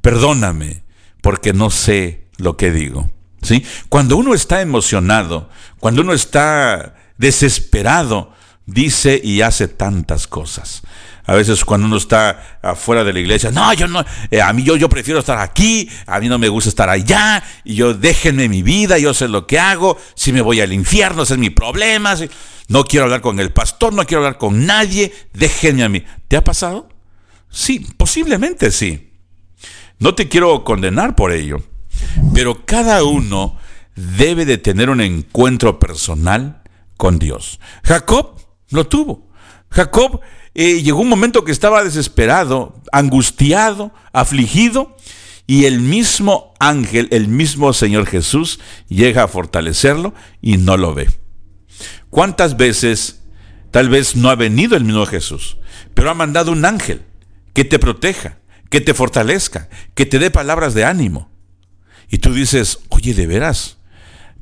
[0.00, 0.84] perdóname
[1.20, 3.10] porque no sé lo que digo.
[3.40, 3.64] ¿Sí?
[3.88, 5.48] Cuando uno está emocionado,
[5.80, 8.32] cuando uno está desesperado,
[8.66, 10.82] dice y hace tantas cosas.
[11.24, 14.64] A veces cuando uno está afuera de la iglesia, no, yo no, eh, a mí
[14.64, 18.48] yo, yo prefiero estar aquí, a mí no me gusta estar allá, y yo déjenme
[18.48, 21.50] mi vida, yo sé lo que hago, si me voy al infierno, ese es mi
[21.50, 22.16] problema,
[22.68, 26.02] no quiero hablar con el pastor, no quiero hablar con nadie, déjenme a mí.
[26.26, 26.88] ¿Te ha pasado?
[27.50, 29.12] Sí, posiblemente sí.
[29.98, 31.62] No te quiero condenar por ello,
[32.34, 33.58] pero cada uno
[33.94, 36.62] debe de tener un encuentro personal
[36.96, 37.60] con Dios.
[37.84, 39.28] Jacob lo tuvo.
[39.70, 40.20] Jacob
[40.54, 44.96] eh, llegó un momento que estaba desesperado, angustiado, afligido,
[45.46, 51.10] y el mismo ángel, el mismo Señor Jesús, llega a fortalecerlo y no lo ve.
[52.10, 53.22] ¿Cuántas veces
[53.70, 55.56] tal vez no ha venido el mismo Jesús,
[55.94, 57.02] pero ha mandado un ángel
[57.54, 58.38] que te proteja,
[58.70, 61.30] que te fortalezca, que te dé palabras de ánimo?
[62.08, 63.78] Y tú dices, oye, de veras,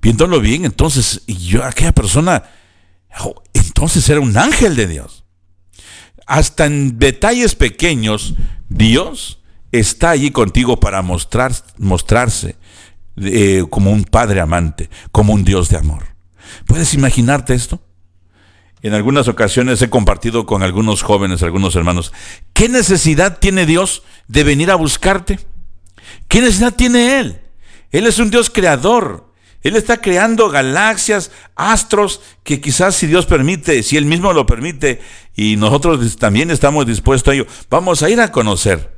[0.03, 2.43] viéndolo bien, entonces, y yo, aquella persona,
[3.55, 5.20] entonces era un ángel de Dios
[6.31, 8.37] hasta en detalles pequeños,
[8.69, 9.41] Dios
[9.73, 12.55] está allí contigo para mostrar, mostrarse
[13.17, 16.05] eh, como un padre amante, como un Dios de amor.
[16.67, 17.83] ¿Puedes imaginarte esto?
[18.81, 22.13] En algunas ocasiones he compartido con algunos jóvenes, algunos hermanos,
[22.53, 25.41] ¿qué necesidad tiene Dios de venir a buscarte?
[26.29, 27.41] ¿Qué necesidad tiene Él?
[27.91, 29.30] Él es un Dios creador.
[29.63, 35.01] Él está creando galaxias, astros, que quizás si Dios permite, si Él mismo lo permite,
[35.37, 38.97] y nosotros también estamos dispuestos a ello, vamos a ir a conocer.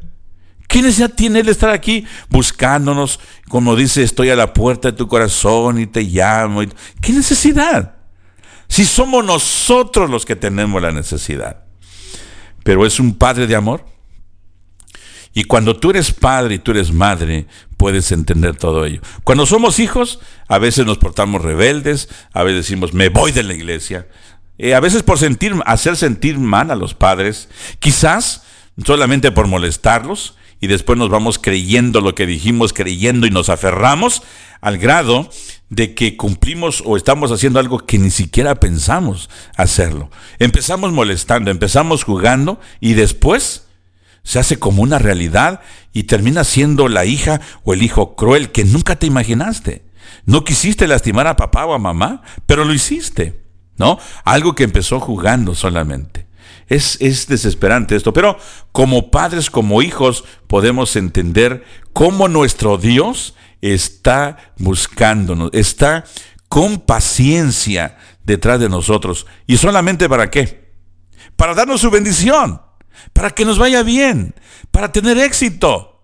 [0.69, 3.21] ¿Qué necesidad tiene Él estar aquí buscándonos?
[3.49, 6.63] Como dice, estoy a la puerta de tu corazón y te llamo.
[7.01, 7.97] ¿Qué necesidad?
[8.69, 11.65] Si somos nosotros los que tenemos la necesidad.
[12.65, 13.85] Pero es un Padre de amor.
[15.35, 19.01] Y cuando tú eres padre y tú eres madre, puedes entender todo ello.
[19.25, 23.55] Cuando somos hijos, a veces nos portamos rebeldes, a veces decimos, me voy de la
[23.55, 24.07] iglesia.
[24.59, 28.43] Eh, a veces por sentir, hacer sentir mal a los padres, quizás
[28.85, 34.23] solamente por molestarlos, y después nos vamos creyendo lo que dijimos, creyendo y nos aferramos
[34.61, 35.29] al grado
[35.71, 40.09] de que cumplimos o estamos haciendo algo que ni siquiera pensamos hacerlo.
[40.39, 43.67] Empezamos molestando, empezamos jugando y después
[44.23, 45.61] se hace como una realidad
[45.93, 49.85] y termina siendo la hija o el hijo cruel que nunca te imaginaste.
[50.25, 53.43] No quisiste lastimar a papá o a mamá, pero lo hiciste,
[53.77, 53.99] ¿no?
[54.25, 56.27] Algo que empezó jugando solamente.
[56.69, 58.39] Es, es, desesperante esto, pero
[58.71, 66.05] como padres, como hijos, podemos entender cómo nuestro Dios está buscándonos, está
[66.49, 69.27] con paciencia detrás de nosotros.
[69.47, 70.73] ¿Y solamente para qué?
[71.37, 72.61] Para darnos su bendición,
[73.13, 74.35] para que nos vaya bien,
[74.71, 76.03] para tener éxito.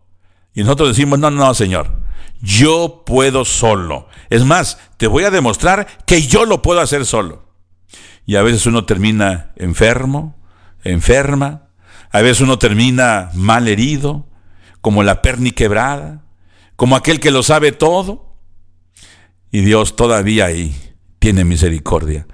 [0.54, 2.00] Y nosotros decimos, no, no, Señor,
[2.40, 4.08] yo puedo solo.
[4.30, 7.48] Es más, te voy a demostrar que yo lo puedo hacer solo.
[8.26, 10.36] Y a veces uno termina enfermo,
[10.84, 11.68] enferma,
[12.10, 14.26] a veces uno termina mal herido,
[14.80, 16.24] como la perni quebrada,
[16.76, 18.36] como aquel que lo sabe todo.
[19.50, 20.74] Y Dios todavía ahí
[21.18, 22.26] tiene misericordia.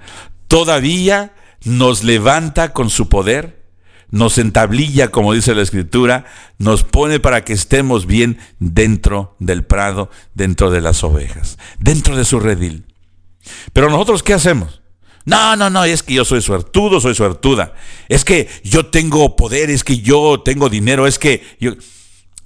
[0.47, 3.64] Todavía nos levanta con su poder
[4.11, 6.25] nos entablilla, como dice la escritura,
[6.57, 12.25] nos pone para que estemos bien dentro del prado, dentro de las ovejas, dentro de
[12.25, 12.85] su redil.
[13.73, 14.81] Pero nosotros, ¿qué hacemos?
[15.25, 17.73] No, no, no, es que yo soy suertudo, soy suertuda.
[18.09, 21.73] Es que yo tengo poder, es que yo tengo dinero, es que yo...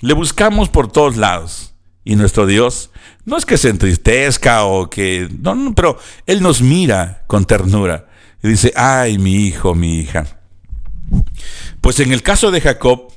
[0.01, 1.73] Le buscamos por todos lados.
[2.05, 2.89] Y nuestro Dios
[3.25, 5.27] no es que se entristezca o que...
[5.41, 8.07] No, no, pero Él nos mira con ternura.
[8.41, 10.38] Y dice, ay, mi hijo, mi hija
[11.81, 13.11] pues en el caso de Jacob,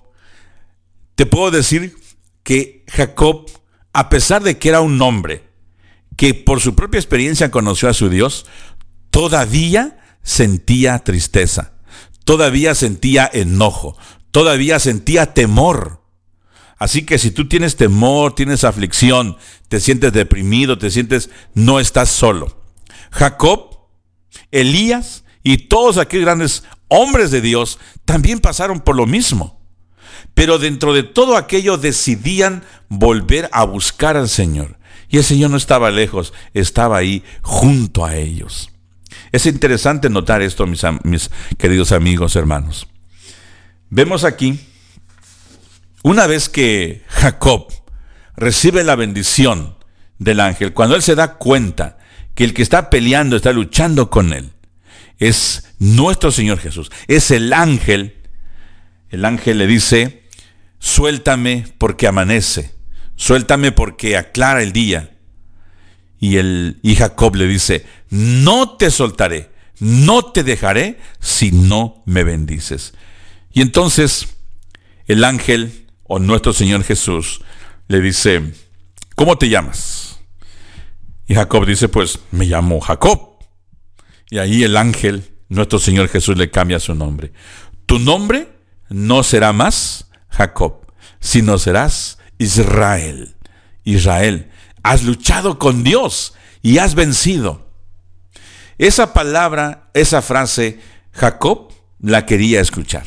[1.14, 1.96] te puedo decir
[2.42, 3.50] que Jacob,
[3.92, 5.44] a pesar de que era un hombre
[6.16, 8.46] que por su propia experiencia conoció a su Dios,
[9.10, 11.72] todavía sentía tristeza,
[12.24, 13.96] todavía sentía enojo,
[14.30, 16.02] todavía sentía temor.
[16.78, 19.36] Así que si tú tienes temor, tienes aflicción,
[19.68, 22.60] te sientes deprimido, te sientes, no estás solo.
[23.12, 23.78] Jacob,
[24.50, 29.60] Elías y todos aquellos grandes hombres de Dios también pasaron por lo mismo.
[30.34, 34.78] Pero dentro de todo aquello decidían volver a buscar al Señor.
[35.08, 38.70] Y el Señor no estaba lejos, estaba ahí junto a ellos.
[39.30, 42.88] Es interesante notar esto, mis, mis queridos amigos, hermanos.
[43.90, 44.58] Vemos aquí,
[46.02, 47.66] una vez que Jacob
[48.36, 49.76] recibe la bendición
[50.18, 51.98] del ángel, cuando él se da cuenta
[52.34, 54.52] que el que está peleando está luchando con él,
[55.28, 58.16] es nuestro Señor Jesús, es el ángel.
[59.10, 60.24] El ángel le dice,
[60.80, 62.72] suéltame porque amanece,
[63.14, 65.16] suéltame porque aclara el día.
[66.18, 72.24] Y, el, y Jacob le dice, no te soltaré, no te dejaré si no me
[72.24, 72.94] bendices.
[73.52, 74.28] Y entonces
[75.06, 77.42] el ángel o nuestro Señor Jesús
[77.86, 78.54] le dice,
[79.14, 80.20] ¿cómo te llamas?
[81.28, 83.31] Y Jacob dice, pues me llamo Jacob.
[84.32, 87.34] Y ahí el ángel, nuestro Señor Jesús, le cambia su nombre.
[87.84, 88.48] Tu nombre
[88.88, 90.86] no será más Jacob,
[91.20, 93.36] sino serás Israel.
[93.84, 94.50] Israel,
[94.82, 97.68] has luchado con Dios y has vencido.
[98.78, 100.80] Esa palabra, esa frase,
[101.12, 101.70] Jacob
[102.00, 103.04] la quería escuchar.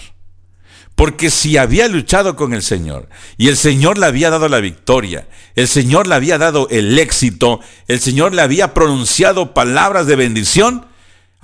[0.94, 5.28] Porque si había luchado con el Señor y el Señor le había dado la victoria,
[5.56, 10.86] el Señor le había dado el éxito, el Señor le había pronunciado palabras de bendición,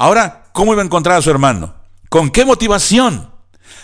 [0.02, 1.76] Ahora, ¿cómo iba a encontrar a su hermano?
[2.10, 3.30] ¿Con qué motivación?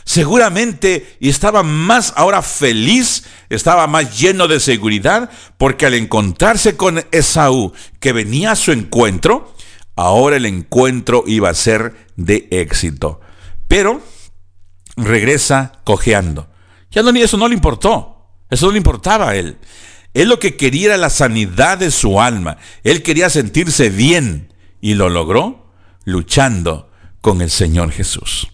[0.04, 7.72] Seguramente estaba más ahora feliz, estaba más lleno de seguridad, porque al encontrarse con Esaú,
[8.00, 9.54] que venía a su encuentro,
[9.96, 13.22] ahora el encuentro iba a ser de éxito.
[13.68, 14.02] Pero
[14.96, 16.50] regresa cojeando.
[16.90, 19.60] Ya no, eso no le importó, eso no le importaba a él.
[20.16, 24.52] Él lo que quería era la sanidad de su alma, él quería sentirse bien
[24.82, 25.67] y lo logró
[26.08, 26.90] luchando
[27.20, 28.48] con el Señor Jesús.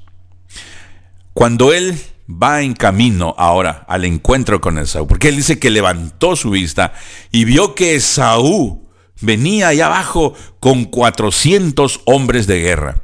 [1.33, 1.95] Cuando él
[2.27, 6.93] va en camino ahora al encuentro con Esaú, porque él dice que levantó su vista
[7.31, 8.89] y vio que Esaú
[9.21, 13.03] venía allá abajo con 400 hombres de guerra.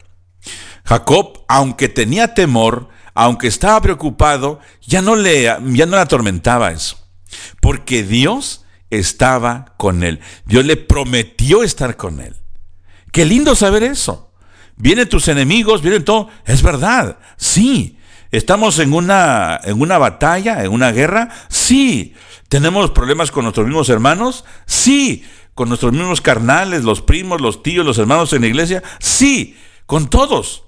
[0.83, 6.97] Jacob, aunque tenía temor, aunque estaba preocupado, ya no le, ya no atormentaba eso,
[7.61, 10.21] porque Dios estaba con él.
[10.45, 12.35] Dios le prometió estar con él.
[13.11, 14.28] Qué lindo saber eso
[14.79, 16.29] vienen tus enemigos, vienen todo.
[16.45, 17.97] Es verdad, sí.
[18.31, 21.29] ¿Estamos en una, en una batalla, en una guerra?
[21.49, 22.15] Sí.
[22.47, 24.45] ¿Tenemos problemas con nuestros mismos hermanos?
[24.65, 25.23] Sí.
[25.53, 28.81] ¿Con nuestros mismos carnales, los primos, los tíos, los hermanos en la iglesia?
[28.99, 29.57] Sí.
[29.85, 30.63] Con todos.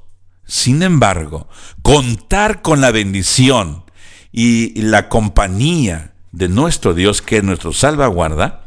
[0.45, 1.47] Sin embargo,
[1.81, 3.85] contar con la bendición
[4.31, 8.65] y la compañía de nuestro Dios, que es nuestro salvaguarda,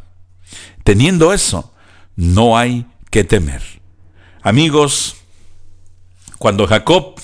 [0.85, 1.75] teniendo eso,
[2.17, 3.63] no hay que temer.
[4.43, 5.17] Amigos,
[6.45, 7.15] cuando Jacob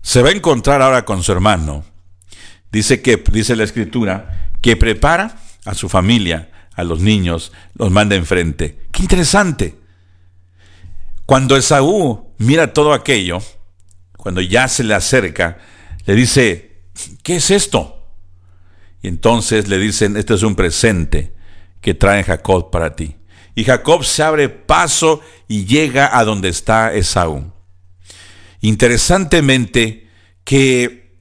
[0.00, 1.84] se va a encontrar ahora con su hermano,
[2.72, 5.36] dice que, dice la escritura, que prepara
[5.66, 8.78] a su familia, a los niños, los manda enfrente.
[8.90, 9.74] Qué interesante.
[11.26, 13.42] Cuando Esaú mira todo aquello,
[14.16, 15.58] cuando ya se le acerca,
[16.06, 16.84] le dice,
[17.22, 18.02] ¿qué es esto?
[19.02, 21.34] Y entonces le dicen, este es un presente
[21.82, 23.16] que trae Jacob para ti.
[23.54, 27.52] Y Jacob se abre paso y llega a donde está Esaú.
[28.66, 30.08] Interesantemente
[30.42, 31.20] que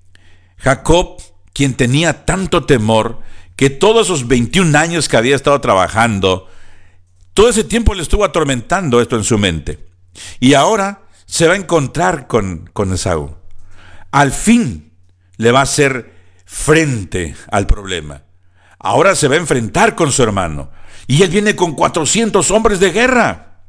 [0.57, 1.21] Jacob,
[1.53, 3.19] quien tenía tanto temor,
[3.55, 6.49] que todos esos 21 años que había estado trabajando,
[7.35, 9.77] todo ese tiempo le estuvo atormentando esto en su mente.
[10.39, 13.35] Y ahora se va a encontrar con, con Esaú.
[14.09, 14.91] Al fin
[15.37, 16.15] le va a hacer
[16.45, 18.23] frente al problema.
[18.79, 20.71] Ahora se va a enfrentar con su hermano.
[21.05, 23.59] Y él viene con 400 hombres de guerra.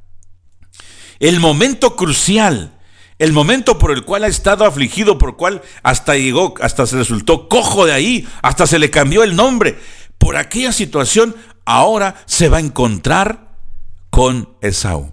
[1.19, 2.76] El momento crucial,
[3.19, 7.49] el momento por el cual ha estado afligido, por cual hasta llegó, hasta se resultó
[7.49, 9.79] cojo de ahí, hasta se le cambió el nombre.
[10.19, 13.57] Por aquella situación, ahora se va a encontrar
[14.11, 15.13] con Esaú.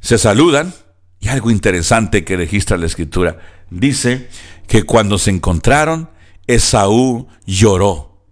[0.00, 0.74] Se saludan
[1.20, 3.38] y algo interesante que registra la escritura.
[3.70, 4.28] Dice
[4.66, 6.10] que cuando se encontraron,
[6.46, 8.24] Esaú lloró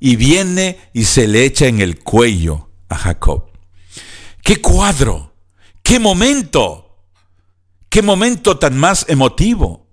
[0.00, 3.50] y viene y se le echa en el cuello a Jacob.
[4.42, 5.34] ¡Qué cuadro!
[5.82, 6.87] ¡Qué momento!
[7.88, 9.86] ¡Qué momento tan más emotivo!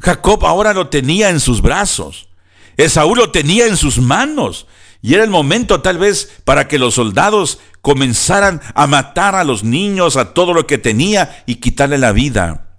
[0.00, 2.28] Jacob ahora lo tenía en sus brazos.
[2.76, 4.66] Esaú lo tenía en sus manos.
[5.00, 9.62] Y era el momento tal vez para que los soldados comenzaran a matar a los
[9.62, 12.78] niños, a todo lo que tenía y quitarle la vida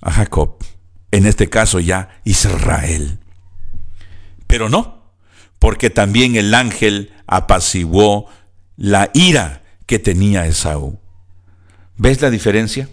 [0.00, 0.56] a Jacob.
[1.10, 3.18] En este caso ya Israel.
[4.46, 5.12] Pero no,
[5.58, 8.28] porque también el ángel apaciguó
[8.76, 11.00] la ira que tenía Esaú.
[11.96, 12.88] ¿Ves la diferencia?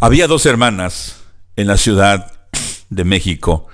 [0.00, 1.24] Había dos hermanas
[1.56, 2.32] en la ciudad
[2.88, 3.66] de México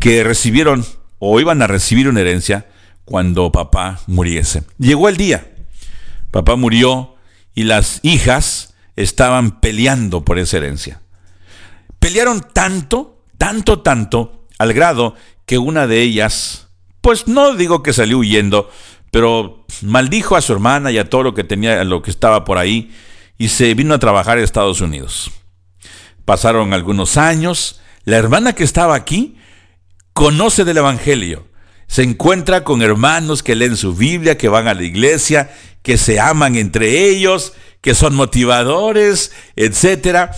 [0.00, 0.84] que recibieron
[1.20, 2.66] o iban a recibir una herencia
[3.04, 4.64] cuando papá muriese.
[4.78, 5.54] Llegó el día.
[6.32, 7.14] Papá murió
[7.54, 11.00] y las hijas estaban peleando por esa herencia.
[12.00, 15.14] Pelearon tanto, tanto, tanto, al grado
[15.46, 18.68] que una de ellas, pues no digo que salió huyendo,
[19.12, 22.44] pero maldijo a su hermana y a todo lo que tenía, a lo que estaba
[22.44, 22.90] por ahí,
[23.38, 25.30] y se vino a trabajar en Estados Unidos.
[26.24, 29.36] Pasaron algunos años, la hermana que estaba aquí
[30.12, 31.46] conoce del Evangelio,
[31.86, 35.50] se encuentra con hermanos que leen su Biblia, que van a la iglesia,
[35.82, 37.52] que se aman entre ellos,
[37.82, 40.30] que son motivadores, etc.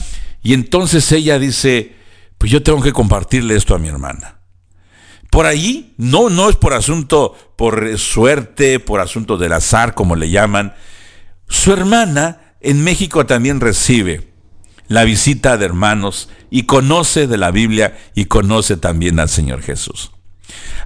[0.42, 1.94] Y entonces ella dice,
[2.38, 4.40] pues yo tengo que compartirle esto a mi hermana.
[5.30, 10.30] Por ahí, no, no es por asunto, por suerte, por asunto del azar, como le
[10.30, 10.74] llaman.
[11.48, 14.33] Su hermana en México también recibe
[14.88, 20.10] la visita de hermanos y conoce de la Biblia y conoce también al Señor Jesús.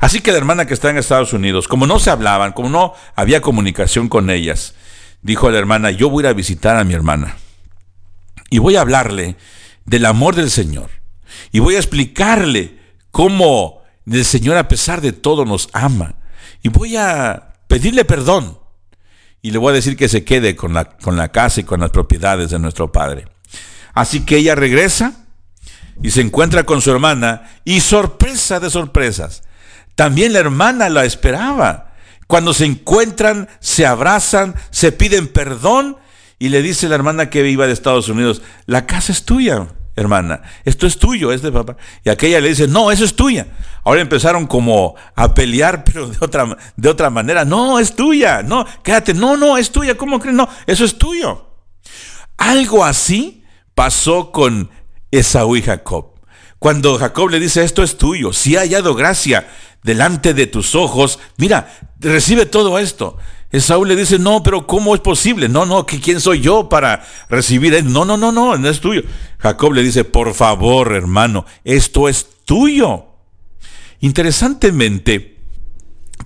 [0.00, 2.94] Así que la hermana que está en Estados Unidos, como no se hablaban, como no
[3.16, 4.74] había comunicación con ellas,
[5.22, 7.36] dijo a la hermana, yo voy a ir a visitar a mi hermana
[8.50, 9.36] y voy a hablarle
[9.84, 10.90] del amor del Señor
[11.50, 12.78] y voy a explicarle
[13.10, 16.14] cómo el Señor a pesar de todo nos ama
[16.62, 18.58] y voy a pedirle perdón
[19.42, 21.80] y le voy a decir que se quede con la, con la casa y con
[21.80, 23.26] las propiedades de nuestro Padre.
[23.94, 25.12] Así que ella regresa
[26.02, 29.42] y se encuentra con su hermana y sorpresa de sorpresas.
[29.94, 31.92] También la hermana la esperaba.
[32.26, 35.96] Cuando se encuentran, se abrazan, se piden perdón
[36.38, 39.66] y le dice la hermana que iba de Estados Unidos, la casa es tuya,
[39.96, 41.76] hermana, esto es tuyo, es de papá.
[42.04, 43.48] Y aquella le dice, no, eso es tuya.
[43.82, 48.64] Ahora empezaron como a pelear, pero de otra, de otra manera, no, es tuya, no,
[48.84, 50.36] quédate, no, no, es tuya, ¿cómo crees?
[50.36, 51.46] No, eso es tuyo.
[52.36, 53.37] Algo así
[53.78, 54.70] pasó con
[55.12, 56.06] Esaú y Jacob.
[56.58, 59.48] Cuando Jacob le dice, esto es tuyo, si ha hallado gracia
[59.84, 63.18] delante de tus ojos, mira, recibe todo esto.
[63.52, 65.48] Esaú le dice, no, pero ¿cómo es posible?
[65.48, 67.84] No, no, ¿quién soy yo para recibir?
[67.84, 69.02] No, no, no, no, no es tuyo.
[69.38, 73.06] Jacob le dice, por favor, hermano, esto es tuyo.
[74.00, 75.38] Interesantemente,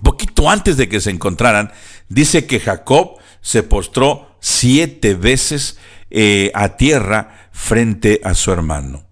[0.01, 1.71] poquito antes de que se encontraran,
[2.09, 5.77] dice que Jacob se postró siete veces
[6.15, 9.05] eh, a tierra frente a su hermano.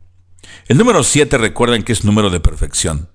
[0.67, 3.09] El número siete recuerden que es número de perfección.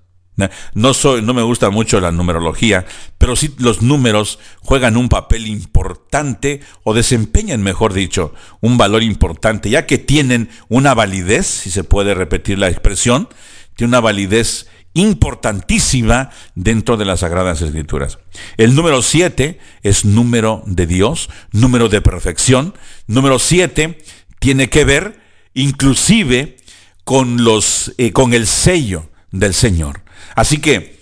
[0.75, 2.85] No, soy, no me gusta mucho la numerología,
[3.17, 9.71] pero sí los números juegan un papel importante o desempeñan, mejor dicho, un valor importante,
[9.71, 13.29] ya que tienen una validez, si se puede repetir la expresión,
[13.75, 18.19] tiene una validez importantísima dentro de las Sagradas Escrituras.
[18.57, 22.75] El número 7 es número de Dios, número de perfección.
[23.07, 23.97] Número 7
[24.39, 25.19] tiene que ver
[25.53, 26.57] inclusive
[27.03, 30.01] con, los, eh, con el sello del Señor.
[30.35, 30.99] Así que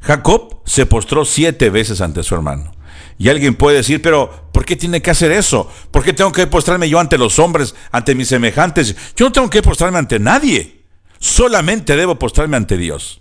[0.00, 2.72] Jacob se postró siete veces ante su hermano.
[3.18, 5.70] Y alguien puede decir, pero ¿por qué tiene que hacer eso?
[5.90, 8.94] ¿Por qué tengo que postrarme yo ante los hombres, ante mis semejantes?
[9.16, 10.84] Yo no tengo que postrarme ante nadie.
[11.18, 13.20] Solamente debo postrarme ante Dios.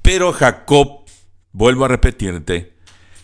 [0.00, 1.04] Pero Jacob,
[1.52, 2.76] vuelvo a repetirte,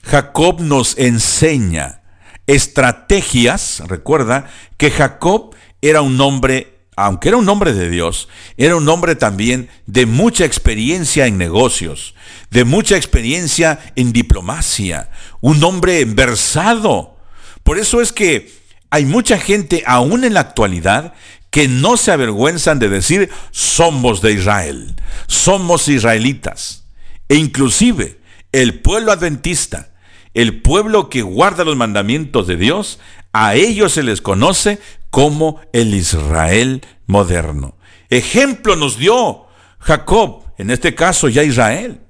[0.03, 2.02] Jacob nos enseña
[2.47, 3.83] estrategias.
[3.87, 8.29] Recuerda que Jacob era un hombre aunque era un hombre de Dios,
[8.59, 12.15] era un hombre también de mucha experiencia en negocios,
[12.51, 17.17] de mucha experiencia en diplomacia, un hombre versado.
[17.63, 18.53] Por eso es que
[18.91, 21.15] hay mucha gente, aún en la actualidad,
[21.51, 24.95] que no se avergüenzan de decir somos de Israel,
[25.27, 26.85] somos israelitas.
[27.29, 28.21] E inclusive
[28.53, 29.92] el pueblo adventista,
[30.35, 32.99] el pueblo que guarda los mandamientos de Dios,
[33.33, 34.79] a ellos se les conoce
[35.11, 37.77] como el Israel moderno.
[38.09, 39.47] Ejemplo nos dio
[39.79, 42.01] Jacob, en este caso ya Israel,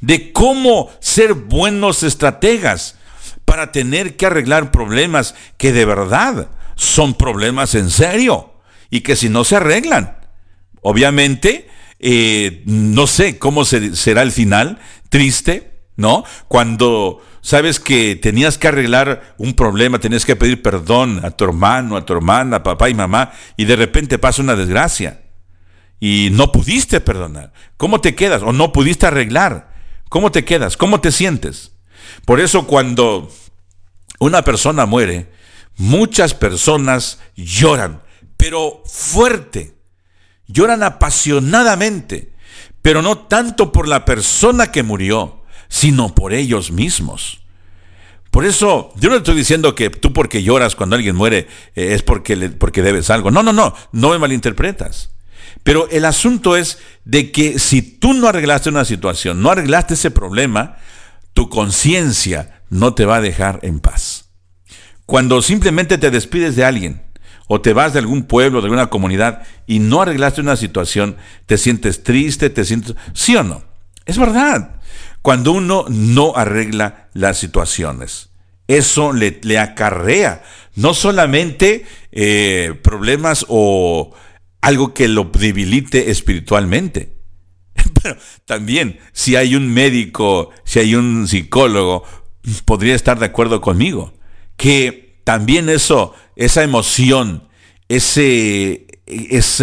[0.00, 2.98] de cómo ser buenos estrategas
[3.44, 8.54] para tener que arreglar problemas que de verdad son problemas en serio
[8.90, 10.18] y que si no se arreglan,
[10.82, 14.78] obviamente, eh, no sé cómo será el final,
[15.08, 16.24] triste, ¿no?
[16.48, 21.98] Cuando sabes que tenías que arreglar un problema, tenías que pedir perdón a tu hermano,
[21.98, 25.20] a tu hermana, a papá y mamá, y de repente pasa una desgracia
[26.00, 27.52] y no pudiste perdonar.
[27.76, 28.42] ¿Cómo te quedas?
[28.42, 29.74] ¿O no pudiste arreglar?
[30.08, 30.78] ¿Cómo te quedas?
[30.78, 31.72] ¿Cómo te sientes?
[32.24, 33.30] Por eso cuando
[34.20, 35.30] una persona muere,
[35.76, 38.02] muchas personas lloran,
[38.38, 39.74] pero fuerte,
[40.46, 42.32] lloran apasionadamente,
[42.80, 45.43] pero no tanto por la persona que murió,
[45.74, 47.40] sino por ellos mismos.
[48.30, 52.02] Por eso, yo no estoy diciendo que tú porque lloras cuando alguien muere eh, es
[52.02, 53.32] porque, porque debes algo.
[53.32, 55.10] No, no, no, no me malinterpretas.
[55.64, 60.12] Pero el asunto es de que si tú no arreglaste una situación, no arreglaste ese
[60.12, 60.76] problema,
[61.32, 64.26] tu conciencia no te va a dejar en paz.
[65.06, 67.02] Cuando simplemente te despides de alguien
[67.48, 71.16] o te vas de algún pueblo, de alguna comunidad y no arreglaste una situación,
[71.46, 72.94] te sientes triste, te sientes...
[73.12, 73.64] ¿Sí o no?
[74.06, 74.73] Es verdad
[75.24, 78.28] cuando uno no arregla las situaciones.
[78.68, 80.42] Eso le, acarrea
[80.74, 84.14] no solamente eh, problemas o
[84.60, 87.14] algo que lo debilite espiritualmente,
[88.02, 92.04] pero también si hay un médico, si hay un psicólogo,
[92.66, 94.12] podría estar de acuerdo conmigo,
[94.58, 97.48] que también eso, esa emoción,
[97.88, 98.86] ese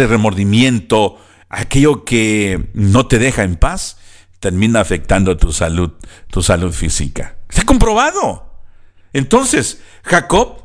[0.08, 3.98] remordimiento, aquello que no te deja en paz,
[4.42, 5.92] termina afectando tu salud,
[6.26, 7.36] tu salud física.
[7.48, 8.50] Está comprobado.
[9.12, 10.56] Entonces, Jacob,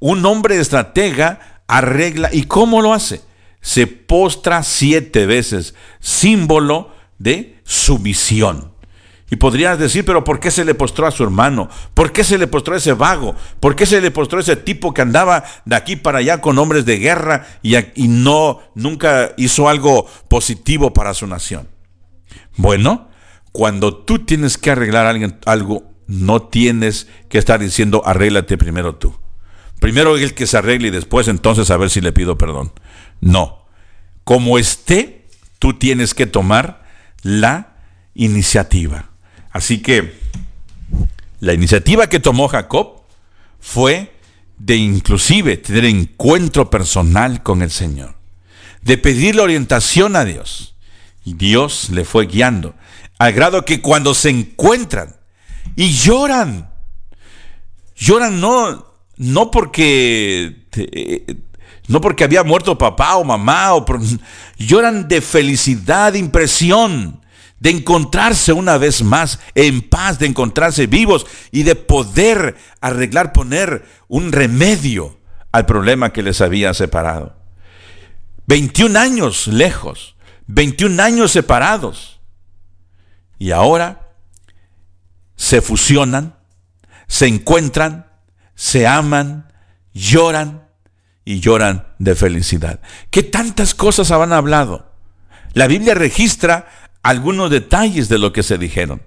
[0.00, 2.28] un hombre estratega, arregla.
[2.30, 3.22] ¿Y cómo lo hace?
[3.62, 8.74] Se postra siete veces, símbolo de sumisión.
[9.30, 11.70] Y podrías decir, pero ¿por qué se le postró a su hermano?
[11.94, 13.34] ¿Por qué se le postró a ese vago?
[13.60, 16.58] ¿Por qué se le postró a ese tipo que andaba de aquí para allá con
[16.58, 21.75] hombres de guerra y, y no nunca hizo algo positivo para su nación?
[22.56, 23.08] Bueno,
[23.52, 25.16] cuando tú tienes que arreglar
[25.46, 29.16] algo, no tienes que estar diciendo arréglate primero tú.
[29.80, 32.72] Primero el que se arregle y después entonces a ver si le pido perdón.
[33.20, 33.66] No.
[34.24, 35.26] Como esté,
[35.58, 36.84] tú tienes que tomar
[37.22, 37.76] la
[38.14, 39.10] iniciativa.
[39.50, 40.18] Así que
[41.40, 43.02] la iniciativa que tomó Jacob
[43.60, 44.12] fue
[44.58, 48.16] de inclusive tener encuentro personal con el Señor,
[48.82, 50.75] de pedirle orientación a Dios.
[51.26, 52.76] Y Dios le fue guiando,
[53.18, 55.16] al grado que cuando se encuentran
[55.74, 56.70] y lloran,
[57.96, 60.68] lloran no, no porque
[61.88, 63.84] no porque había muerto papá o mamá, o
[64.56, 67.20] lloran de felicidad, de impresión,
[67.58, 73.84] de encontrarse una vez más en paz, de encontrarse vivos y de poder arreglar, poner
[74.06, 75.18] un remedio
[75.50, 77.34] al problema que les había separado.
[78.46, 80.15] 21 años lejos
[80.46, 82.20] 21 años separados.
[83.38, 84.08] Y ahora
[85.36, 86.36] se fusionan,
[87.06, 88.06] se encuentran,
[88.54, 89.52] se aman,
[89.92, 90.68] lloran
[91.24, 92.80] y lloran de felicidad.
[93.10, 94.92] ¿Qué tantas cosas habrán hablado?
[95.52, 96.68] La Biblia registra
[97.02, 99.02] algunos detalles de lo que se dijeron.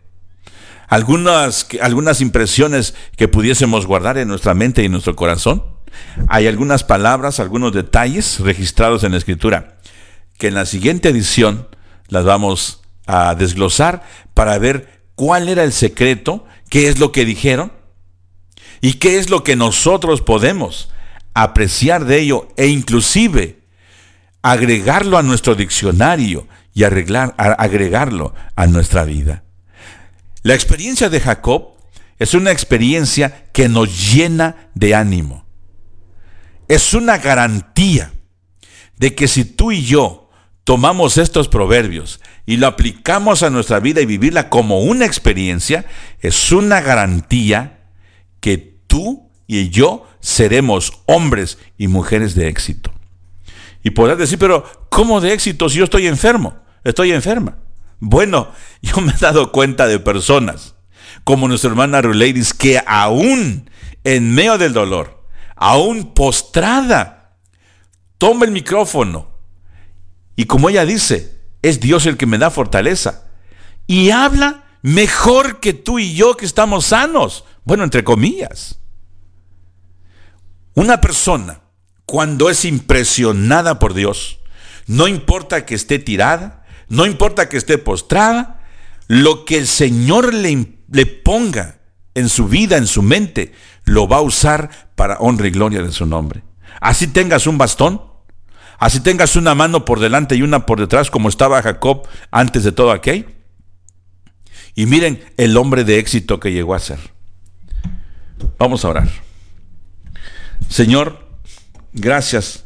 [0.87, 5.63] Algunas, algunas impresiones que pudiésemos guardar en nuestra mente y en nuestro corazón.
[6.27, 9.78] Hay algunas palabras, algunos detalles registrados en la Escritura
[10.39, 11.67] que en la siguiente edición
[12.07, 17.73] las vamos a desglosar para ver cuál era el secreto, qué es lo que dijeron
[18.81, 20.89] y qué es lo que nosotros podemos
[21.33, 23.59] apreciar de ello e inclusive
[24.41, 29.43] agregarlo a nuestro diccionario y arreglar, agregarlo a nuestra vida.
[30.41, 31.73] La experiencia de Jacob
[32.17, 35.45] es una experiencia que nos llena de ánimo.
[36.69, 38.13] Es una garantía
[38.97, 40.18] de que si tú y yo
[40.69, 45.87] tomamos estos proverbios y lo aplicamos a nuestra vida y vivirla como una experiencia,
[46.19, 47.79] es una garantía
[48.39, 52.91] que tú y yo seremos hombres y mujeres de éxito.
[53.81, 56.59] Y podrás decir, pero ¿cómo de éxito si yo estoy enfermo?
[56.83, 57.57] Estoy enferma.
[57.97, 58.51] Bueno,
[58.83, 60.75] yo me he dado cuenta de personas
[61.23, 63.71] como nuestra hermana Ruleidis que aún
[64.03, 67.39] en medio del dolor, aún postrada,
[68.19, 69.38] toma el micrófono
[70.39, 73.25] y como ella dice, es Dios el que me da fortaleza
[73.87, 77.43] y habla mejor que tú y yo que estamos sanos.
[77.65, 78.79] Bueno, entre comillas.
[80.75, 81.59] Una persona,
[82.05, 84.39] cuando es impresionada por Dios,
[84.87, 88.61] no importa que esté tirada, no importa que esté postrada,
[89.09, 91.81] lo que el Señor le, le ponga
[92.13, 93.51] en su vida, en su mente,
[93.83, 96.43] lo va a usar para honra y gloria de su nombre.
[96.79, 98.08] Así tengas un bastón,
[98.79, 102.71] así tengas una mano por delante y una por detrás, como estaba Jacob antes de
[102.71, 103.25] todo aquello.
[104.75, 106.99] Y miren el hombre de éxito que llegó a ser.
[108.57, 109.09] Vamos a orar.
[110.69, 111.27] Señor,
[111.93, 112.65] gracias.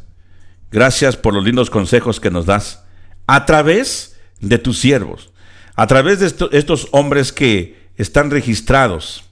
[0.70, 2.82] Gracias por los lindos consejos que nos das
[3.26, 5.30] a través de tus siervos,
[5.76, 9.24] a través de estos hombres que están registrados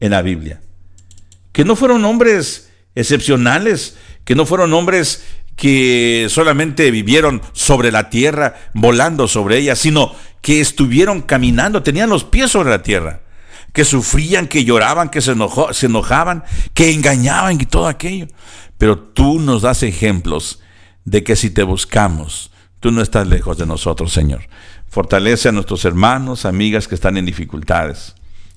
[0.00, 0.60] en la Biblia.
[1.52, 5.24] Que no fueron hombres excepcionales, que no fueron hombres
[5.58, 12.24] que solamente vivieron sobre la tierra, volando sobre ella, sino que estuvieron caminando, tenían los
[12.24, 13.20] pies sobre la tierra
[13.72, 15.34] que sufrían, que lloraban, que se,
[15.72, 16.44] se enojaban,
[16.74, 18.26] que engañaban y todo aquello.
[18.78, 20.60] Pero tú nos das ejemplos
[21.04, 22.50] de que si te buscamos,
[22.80, 24.42] tú no estás lejos de nosotros, Señor.
[24.88, 28.14] Fortalece a nuestros hermanos, amigas que están en dificultades.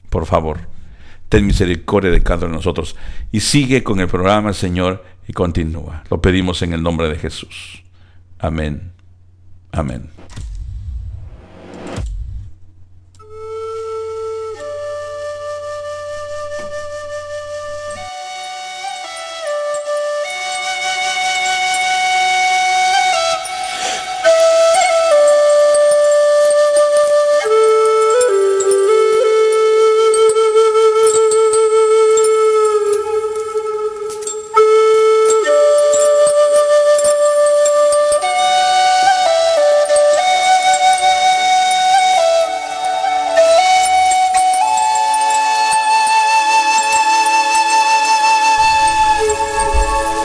[0.10, 0.60] Por favor,
[1.30, 2.96] ten misericordia de cada uno de nosotros.
[3.32, 6.04] Y sigue con el programa, Señor, y continúa.
[6.10, 7.84] Lo pedimos en el nombre de Jesús.
[8.38, 8.92] Amén.
[9.72, 10.10] Amén.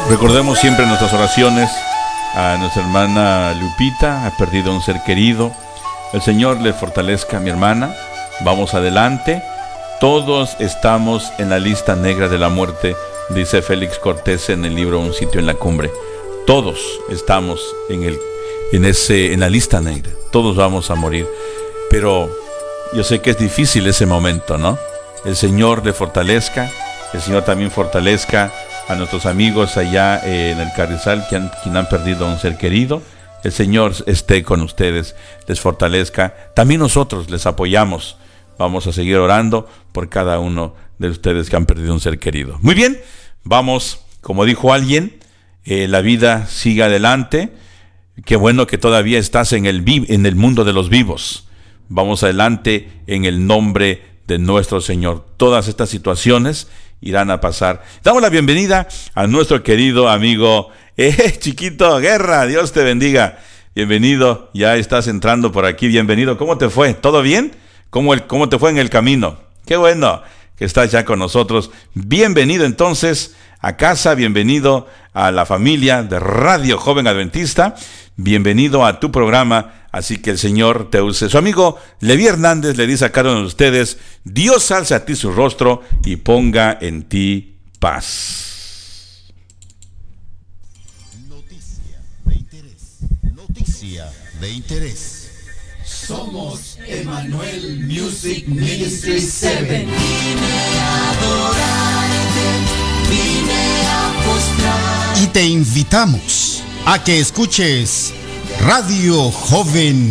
[0.09, 1.68] Recordemos siempre nuestras oraciones
[2.34, 5.52] a nuestra hermana Lupita, ha perdido un ser querido.
[6.12, 7.92] El Señor le fortalezca a mi hermana.
[8.44, 9.42] Vamos adelante.
[9.98, 12.94] Todos estamos en la lista negra de la muerte,
[13.30, 15.90] dice Félix Cortés en el libro Un sitio en la cumbre.
[16.46, 16.78] Todos
[17.11, 18.16] estamos en el
[18.72, 20.12] en ese en la lista negra.
[20.30, 21.26] Todos vamos a morir.
[21.90, 22.30] Pero
[22.92, 24.78] yo sé que es difícil ese momento, ¿no?
[25.24, 26.70] El Señor le fortalezca,
[27.12, 28.52] el Señor también fortalezca
[28.89, 32.39] a nuestros amigos allá eh, en el Carrizal que han, quien han perdido a un
[32.39, 33.03] ser querido.
[33.43, 35.14] El Señor esté con ustedes,
[35.47, 36.34] les fortalezca.
[36.55, 38.16] También nosotros les apoyamos.
[38.59, 42.59] Vamos a seguir orando por cada uno de ustedes que han perdido un ser querido.
[42.62, 42.99] Muy bien,
[43.45, 45.18] vamos, como dijo alguien,
[45.64, 47.53] eh, la vida sigue adelante.
[48.24, 51.49] Qué bueno que todavía estás en el, en el mundo de los vivos.
[51.89, 55.26] Vamos adelante en el nombre de nuestro Señor.
[55.37, 56.68] Todas estas situaciones
[57.01, 57.82] irán a pasar.
[58.03, 63.38] Damos la bienvenida a nuestro querido amigo, eh, chiquito Guerra, Dios te bendiga.
[63.74, 66.38] Bienvenido, ya estás entrando por aquí, bienvenido.
[66.38, 66.94] ¿Cómo te fue?
[66.94, 67.55] ¿Todo bien?
[67.90, 69.38] ¿Cómo, el, cómo te fue en el camino?
[69.66, 70.22] Qué bueno
[70.57, 71.70] que estás ya con nosotros.
[71.92, 77.74] Bienvenido entonces a casa, bienvenido a la familia de Radio Joven Adventista,
[78.16, 81.30] bienvenido a tu programa Así que el Señor te use.
[81.30, 85.16] Su amigo Levi Hernández le dice a cada uno de ustedes, Dios alce a ti
[85.16, 89.32] su rostro y ponga en ti paz.
[91.26, 92.98] Noticia de interés.
[93.34, 95.30] Noticia de interés.
[95.82, 99.86] Somos Emmanuel Music Ministry 7.
[105.22, 106.55] Y te invitamos
[106.87, 108.14] a que escuches
[108.61, 110.05] Radio Joven